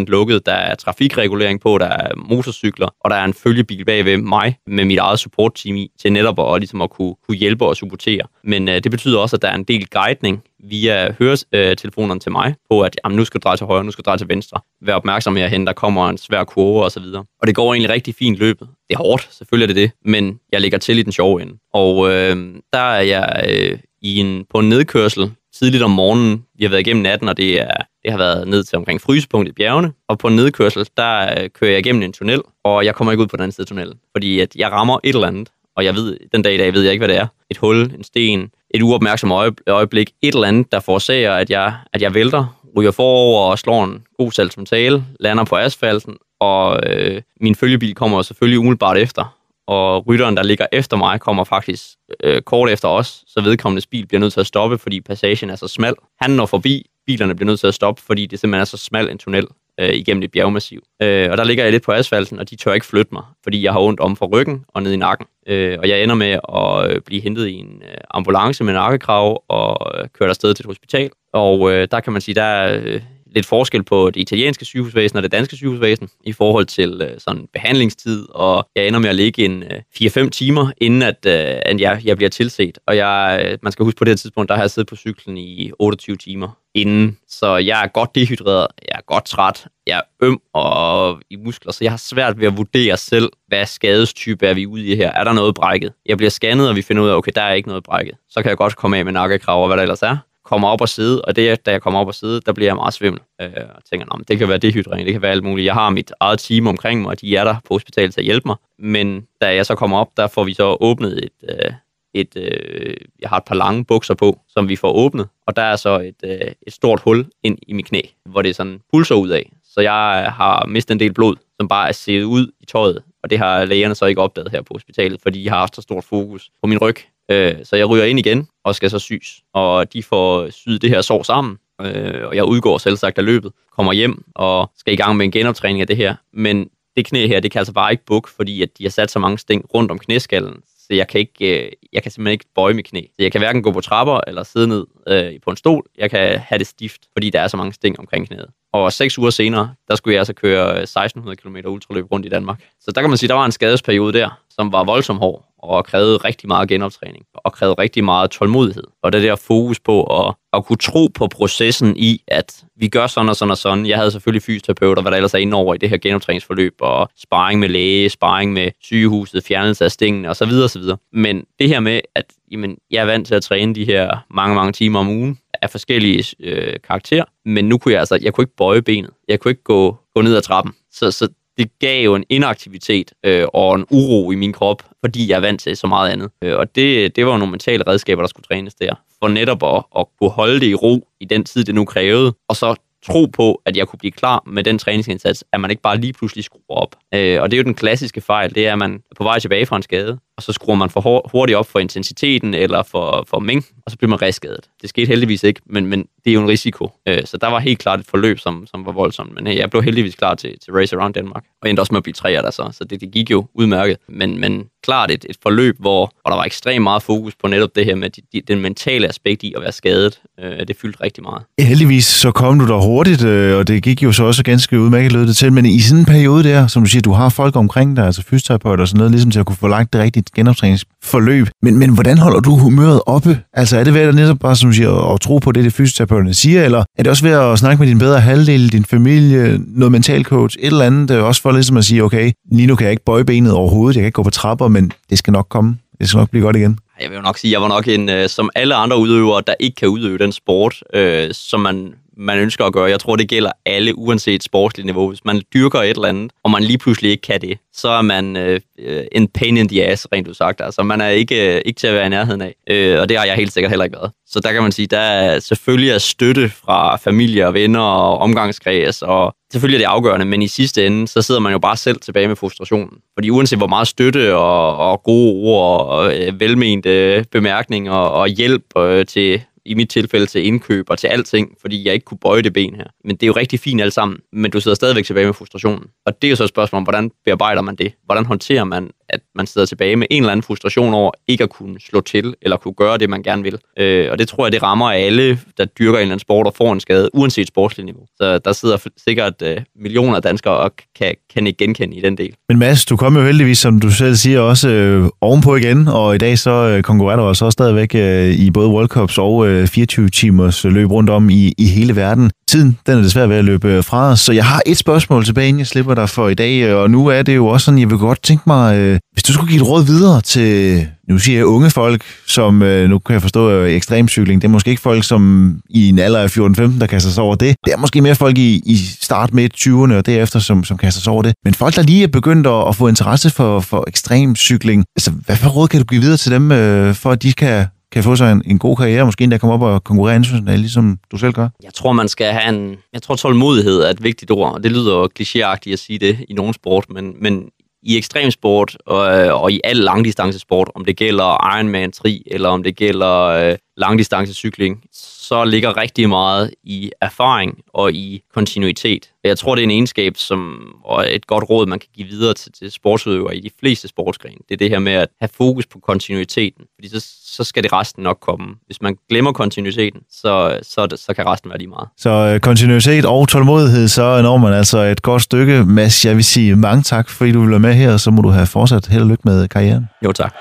[0.00, 0.46] 100% lukket.
[0.46, 4.84] Der er trafikregulering på, der er motorcykler, og der er en følgebil bagved mig med
[4.84, 8.22] mit eget supportteam i, til netop at, ligesom at kunne, kunne hjælpe og supportere.
[8.44, 12.54] Men øh, det betyder også, at der er en del guidning via høretelefonerne til mig
[12.70, 14.60] på, at jamen, nu skal du dreje til højre, nu skal du dreje til venstre.
[14.82, 17.24] Vær opmærksom herhen, der kommer en svær kurve og så videre.
[17.40, 18.68] Og det går egentlig rigtig fint løbet.
[18.88, 21.58] Det er hårdt, selvfølgelig er det det, men jeg ligger til i den sjove ende.
[21.72, 26.44] Og øh, der er jeg øh, i en, på en nedkørsel tidligt om morgenen.
[26.58, 29.48] Vi har været igennem natten, og det, er, det har været ned til omkring frysepunkt
[29.48, 29.92] i bjergene.
[30.08, 33.22] Og på en nedkørsel, der øh, kører jeg igennem en tunnel, og jeg kommer ikke
[33.22, 35.84] ud på den anden side af tunnelen, fordi at jeg rammer et eller andet, og
[35.84, 37.26] jeg ved, den dag i dag ved jeg ikke, hvad det er.
[37.50, 39.32] Et hul, en sten, et uopmærksom
[39.66, 43.84] øjeblik, et eller andet, der forårsager, at jeg, at jeg vælter, ryger forover og slår
[43.84, 49.36] en god tale, lander på asfalten, og øh, min følgebil kommer selvfølgelig umiddelbart efter.
[49.66, 51.82] Og rytteren, der ligger efter mig, kommer faktisk
[52.22, 55.56] øh, kort efter os, så vedkommendes bil bliver nødt til at stoppe, fordi passagen er
[55.56, 55.94] så smal.
[56.20, 59.10] Han når forbi, bilerne bliver nødt til at stoppe, fordi det simpelthen er så smal
[59.10, 59.46] en tunnel
[59.80, 60.82] øh, igennem et bjergmassiv.
[61.02, 63.62] Øh, og der ligger jeg lidt på asfalten, og de tør ikke flytte mig, fordi
[63.62, 65.26] jeg har ondt om for ryggen og ned i nakken.
[65.46, 69.42] Øh, og jeg ender med at øh, blive hentet i en øh, ambulance med nakkekrav
[69.48, 71.10] og øh, kørt afsted til et hospital.
[71.32, 73.00] Og øh, der kan man sige, der er øh,
[73.34, 77.48] lidt forskel på det italienske sygehusvæsen og det danske sygehusvæsen i forhold til øh, sådan
[77.52, 81.80] behandlingstid, og jeg ender med at ligge en øh, 4-5 timer, inden at, øh, at
[81.80, 82.78] jeg, jeg bliver tilset.
[82.86, 84.96] Og jeg, øh, man skal huske på det her tidspunkt, der har jeg siddet på
[84.96, 89.98] cyklen i 28 timer inden, så jeg er godt dehydreret, jeg er godt træt, jeg
[89.98, 94.46] er øm og i muskler, så jeg har svært ved at vurdere selv, hvad skadestype
[94.46, 95.10] er vi ude i her.
[95.10, 95.92] Er der noget brækket?
[96.06, 98.14] Jeg bliver scannet, og vi finder ud af, okay, der er ikke noget brækket.
[98.28, 100.80] Så kan jeg godt komme af med nakkekrav og hvad der ellers er kommer op
[100.80, 103.20] og sidde, og det, da jeg kommer op og sidde, der bliver jeg meget svimmel.
[103.40, 105.66] Øh, og tænker, det kan være dehydrering, det kan være alt muligt.
[105.66, 108.24] Jeg har mit eget team omkring mig, og de er der på hospitalet til at
[108.24, 108.56] hjælpe mig.
[108.78, 111.72] Men da jeg så kommer op, der får vi så åbnet et, øh,
[112.14, 115.62] et øh, jeg har et par lange bukser på, som vi får åbnet, og der
[115.62, 119.14] er så et, øh, et stort hul ind i mit knæ, hvor det sådan pulser
[119.14, 119.52] ud af.
[119.64, 123.02] Så jeg øh, har mistet en del blod, som bare er set ud i tøjet,
[123.22, 125.82] og det har lægerne så ikke opdaget her på hospitalet, fordi de har haft så
[125.82, 126.96] stort fokus på min ryg.
[127.30, 130.90] Øh, så jeg ryger ind igen og skal så sys, og de får syet det
[130.90, 134.92] her sår sammen, øh, og jeg udgår selv sagt af løbet, kommer hjem og skal
[134.92, 136.14] i gang med en genoptræning af det her.
[136.32, 139.10] Men det knæ her, det kan altså bare ikke bukke, fordi at de har sat
[139.10, 142.44] så mange sting rundt om knæskallen, så jeg kan, ikke, øh, jeg kan simpelthen ikke
[142.54, 143.00] bøje mit knæ.
[143.00, 145.86] Så jeg kan hverken gå på trapper eller sidde ned øh, på en stol.
[145.98, 148.48] Jeg kan have det stift, fordi der er så mange sting omkring knæet.
[148.72, 152.28] Og seks uger senere, der skulle jeg altså køre øh, 1600 km ultraløb rundt i
[152.28, 152.60] Danmark.
[152.80, 155.84] Så der kan man sige, der var en skadesperiode der, som var voldsomt hård og
[155.84, 158.84] krævede rigtig meget genoptræning, og krævede rigtig meget tålmodighed.
[159.02, 163.06] Og det der fokus på at, at kunne tro på processen i, at vi gør
[163.06, 163.86] sådan og sådan og sådan.
[163.86, 167.08] Jeg havde selvfølgelig fysioterapeuter, hvad der ellers er inde over i det her genoptræningsforløb, og
[167.16, 170.52] sparring med læge, sparring med sygehuset, fjernelse af stingene osv.
[170.64, 170.82] osv.
[171.12, 174.54] Men det her med, at jamen, jeg er vant til at træne de her mange,
[174.54, 178.42] mange timer om ugen, af forskellige øh, karakterer, men nu kunne jeg altså, jeg kunne
[178.42, 179.10] ikke bøje benet.
[179.28, 180.74] Jeg kunne ikke gå, gå ned ad trappen.
[180.92, 181.28] Så, så
[181.58, 185.40] det gav jo en inaktivitet øh, og en uro i min krop, fordi jeg er
[185.40, 186.30] vant til så meget andet.
[186.42, 189.62] Øh, og det, det var jo nogle mentale redskaber, der skulle trænes der, for netop
[189.62, 192.74] at, at kunne holde det i ro i den tid, det nu krævede, og så
[193.06, 196.12] tro på, at jeg kunne blive klar med den træningsindsats, at man ikke bare lige
[196.12, 196.96] pludselig skruer op.
[197.14, 199.38] Øh, og det er jo den klassiske fejl, det er, at man er på vej
[199.38, 203.26] tilbage fra en skade, og så skruer man for hurtigt op for intensiteten eller for,
[203.30, 204.60] for mængden, og så bliver man reskadet.
[204.82, 206.90] Det skete heldigvis ikke, men, men det er jo en risiko.
[207.08, 209.34] Øh, så der var helt klart et forløb, som, som var voldsomt.
[209.34, 211.98] Men øh, jeg blev heldigvis klar til, til Race Around Danmark, og endte også med
[211.98, 213.96] at blive træer der så, så det, det gik jo udmærket.
[214.08, 217.70] Men, men klart et, et forløb, hvor, hvor der var ekstremt meget fokus på netop
[217.76, 220.20] det her med de, de, den mentale aspekt i at være skadet.
[220.40, 221.42] Øh, det fyldte rigtig meget.
[221.58, 225.12] Heldigvis så kom du der hurtigt, øh, og det gik jo så også ganske udmærket
[225.12, 225.52] lød det til.
[225.52, 228.22] Men i sådan en periode der, som du siger, du har folk omkring dig, altså
[228.22, 231.48] fysioterapeuter og sådan noget, ligesom til at kunne få lagt det rigtige genoptræningsforløb.
[231.62, 233.40] Men, men hvordan holder du humøret oppe?
[233.52, 235.72] Altså er det ved at netop bare, som du siger, at tro på det, det
[235.72, 239.60] fysioterapeuterne siger, eller er det også ved at snakke med din bedre halvdel, din familie,
[239.66, 242.76] noget mental coach, et eller andet, øh, også for ligesom at sige, okay, lige nu
[242.76, 245.32] kan jeg ikke bøje benet overhovedet, jeg kan ikke gå på trapper, men det skal
[245.32, 245.76] nok komme.
[246.00, 246.78] Det skal nok blive godt igen.
[247.00, 249.42] Jeg vil jo nok sige, at jeg var nok en, øh, som alle andre udøvere,
[249.46, 252.90] der ikke kan udøve den sport, øh, som man man ønsker at gøre.
[252.90, 255.08] Jeg tror, det gælder alle, uanset sportsligt niveau.
[255.08, 258.02] Hvis man dyrker et eller andet, og man lige pludselig ikke kan det, så er
[258.02, 260.60] man øh, øh en pain in the ass, rent sagt.
[260.60, 262.54] Altså, man er ikke, øh, ikke til at være i nærheden af.
[262.70, 264.12] Øh, og det har jeg helt sikkert heller ikke været.
[264.26, 268.18] Så der kan man sige, der er selvfølgelig er støtte fra familie og venner og
[268.18, 271.76] omgangskreds, og selvfølgelig er det afgørende, men i sidste ende, så sidder man jo bare
[271.76, 272.90] selv tilbage med frustrationen.
[273.14, 278.78] Fordi uanset hvor meget støtte og, og gode ord og øh, velmente bemærkninger og hjælp
[278.78, 282.42] øh, til i mit tilfælde til indkøb og til alting, fordi jeg ikke kunne bøje
[282.42, 282.84] det ben her.
[283.04, 285.84] Men det er jo rigtig fint alt sammen, men du sidder stadigvæk tilbage med frustrationen.
[286.06, 287.92] Og det er jo så et spørgsmål om, hvordan bearbejder man det?
[288.04, 291.50] Hvordan håndterer man, at man sidder tilbage med en eller anden frustration over ikke at
[291.50, 293.58] kunne slå til, eller kunne gøre det, man gerne vil?
[293.78, 296.54] Øh, og det tror jeg, det rammer alle, der dyrker en eller anden sport og
[296.56, 298.02] får en skade, uanset sportsligt niveau.
[298.16, 298.76] Så der sidder
[299.08, 302.34] sikkert øh, millioner af danskere og kan, kan ikke genkende i den del.
[302.48, 306.14] Men Mads, du kom jo heldigvis, som du selv siger, også øh, ovenpå igen, og
[306.14, 309.48] i dag så øh, konkurrerer du altså også stadigvæk øh, i både World Cups og
[309.48, 312.30] øh, 24 timers løb rundt om i, i hele verden.
[312.48, 315.24] Tiden, den er desværre ved at løbe øh, fra os, så jeg har et spørgsmål
[315.24, 317.64] tilbage, inden jeg slipper dig for i dag, øh, og nu er det jo også
[317.64, 320.20] sådan, jeg vil godt tænke mig, øh, Øh, hvis du skulle give et råd videre
[320.20, 324.48] til, nu siger jeg unge folk, som øh, nu kan jeg forstå øh, ekstremcykling, det
[324.48, 327.56] er måske ikke folk, som i en alder af 14-15, der kaster sig over det.
[327.64, 331.00] Det er måske mere folk i, i start med 20'erne og derefter, som, som kaster
[331.00, 331.34] sig over det.
[331.44, 335.36] Men folk, der lige er begyndt at, at få interesse for, for ekstremcykling, altså hvad
[335.36, 338.16] for råd kan du give videre til dem, øh, for at de kan kan få
[338.16, 341.32] sig en, en god karriere, måske endda komme op og konkurrere internationalt, ligesom du selv
[341.32, 341.48] gør?
[341.62, 342.76] Jeg tror, man skal have en...
[342.92, 346.18] Jeg tror, tålmodighed er et vigtigt ord, og det lyder jo klichéagtigt at sige det
[346.28, 347.44] i nogen sport, men, men
[347.84, 352.62] i ekstremsport og, øh, og i al langdistancesport, om det gælder Ironman 3, eller om
[352.62, 359.10] det gælder øh, langdistancecykling, så ligger rigtig meget i erfaring og i kontinuitet.
[359.24, 362.34] Jeg tror, det er en egenskab som, og et godt råd, man kan give videre
[362.34, 364.36] til, til sportsudøvere i de fleste sportsgrene.
[364.48, 367.72] Det er det her med at have fokus på kontinuiteten, fordi så, så skal det
[367.72, 368.54] resten nok komme.
[368.66, 371.88] Hvis man glemmer kontinuiteten, så, så, så kan resten være lige meget.
[371.98, 375.64] Så øh, kontinuitet og tålmodighed, så når man altså et godt stykke.
[375.64, 378.22] Mads, jeg vil sige mange tak, fordi du vil være med her, og så må
[378.22, 379.88] du have fortsat held og lykke med karrieren.
[380.04, 380.34] Jo, tak.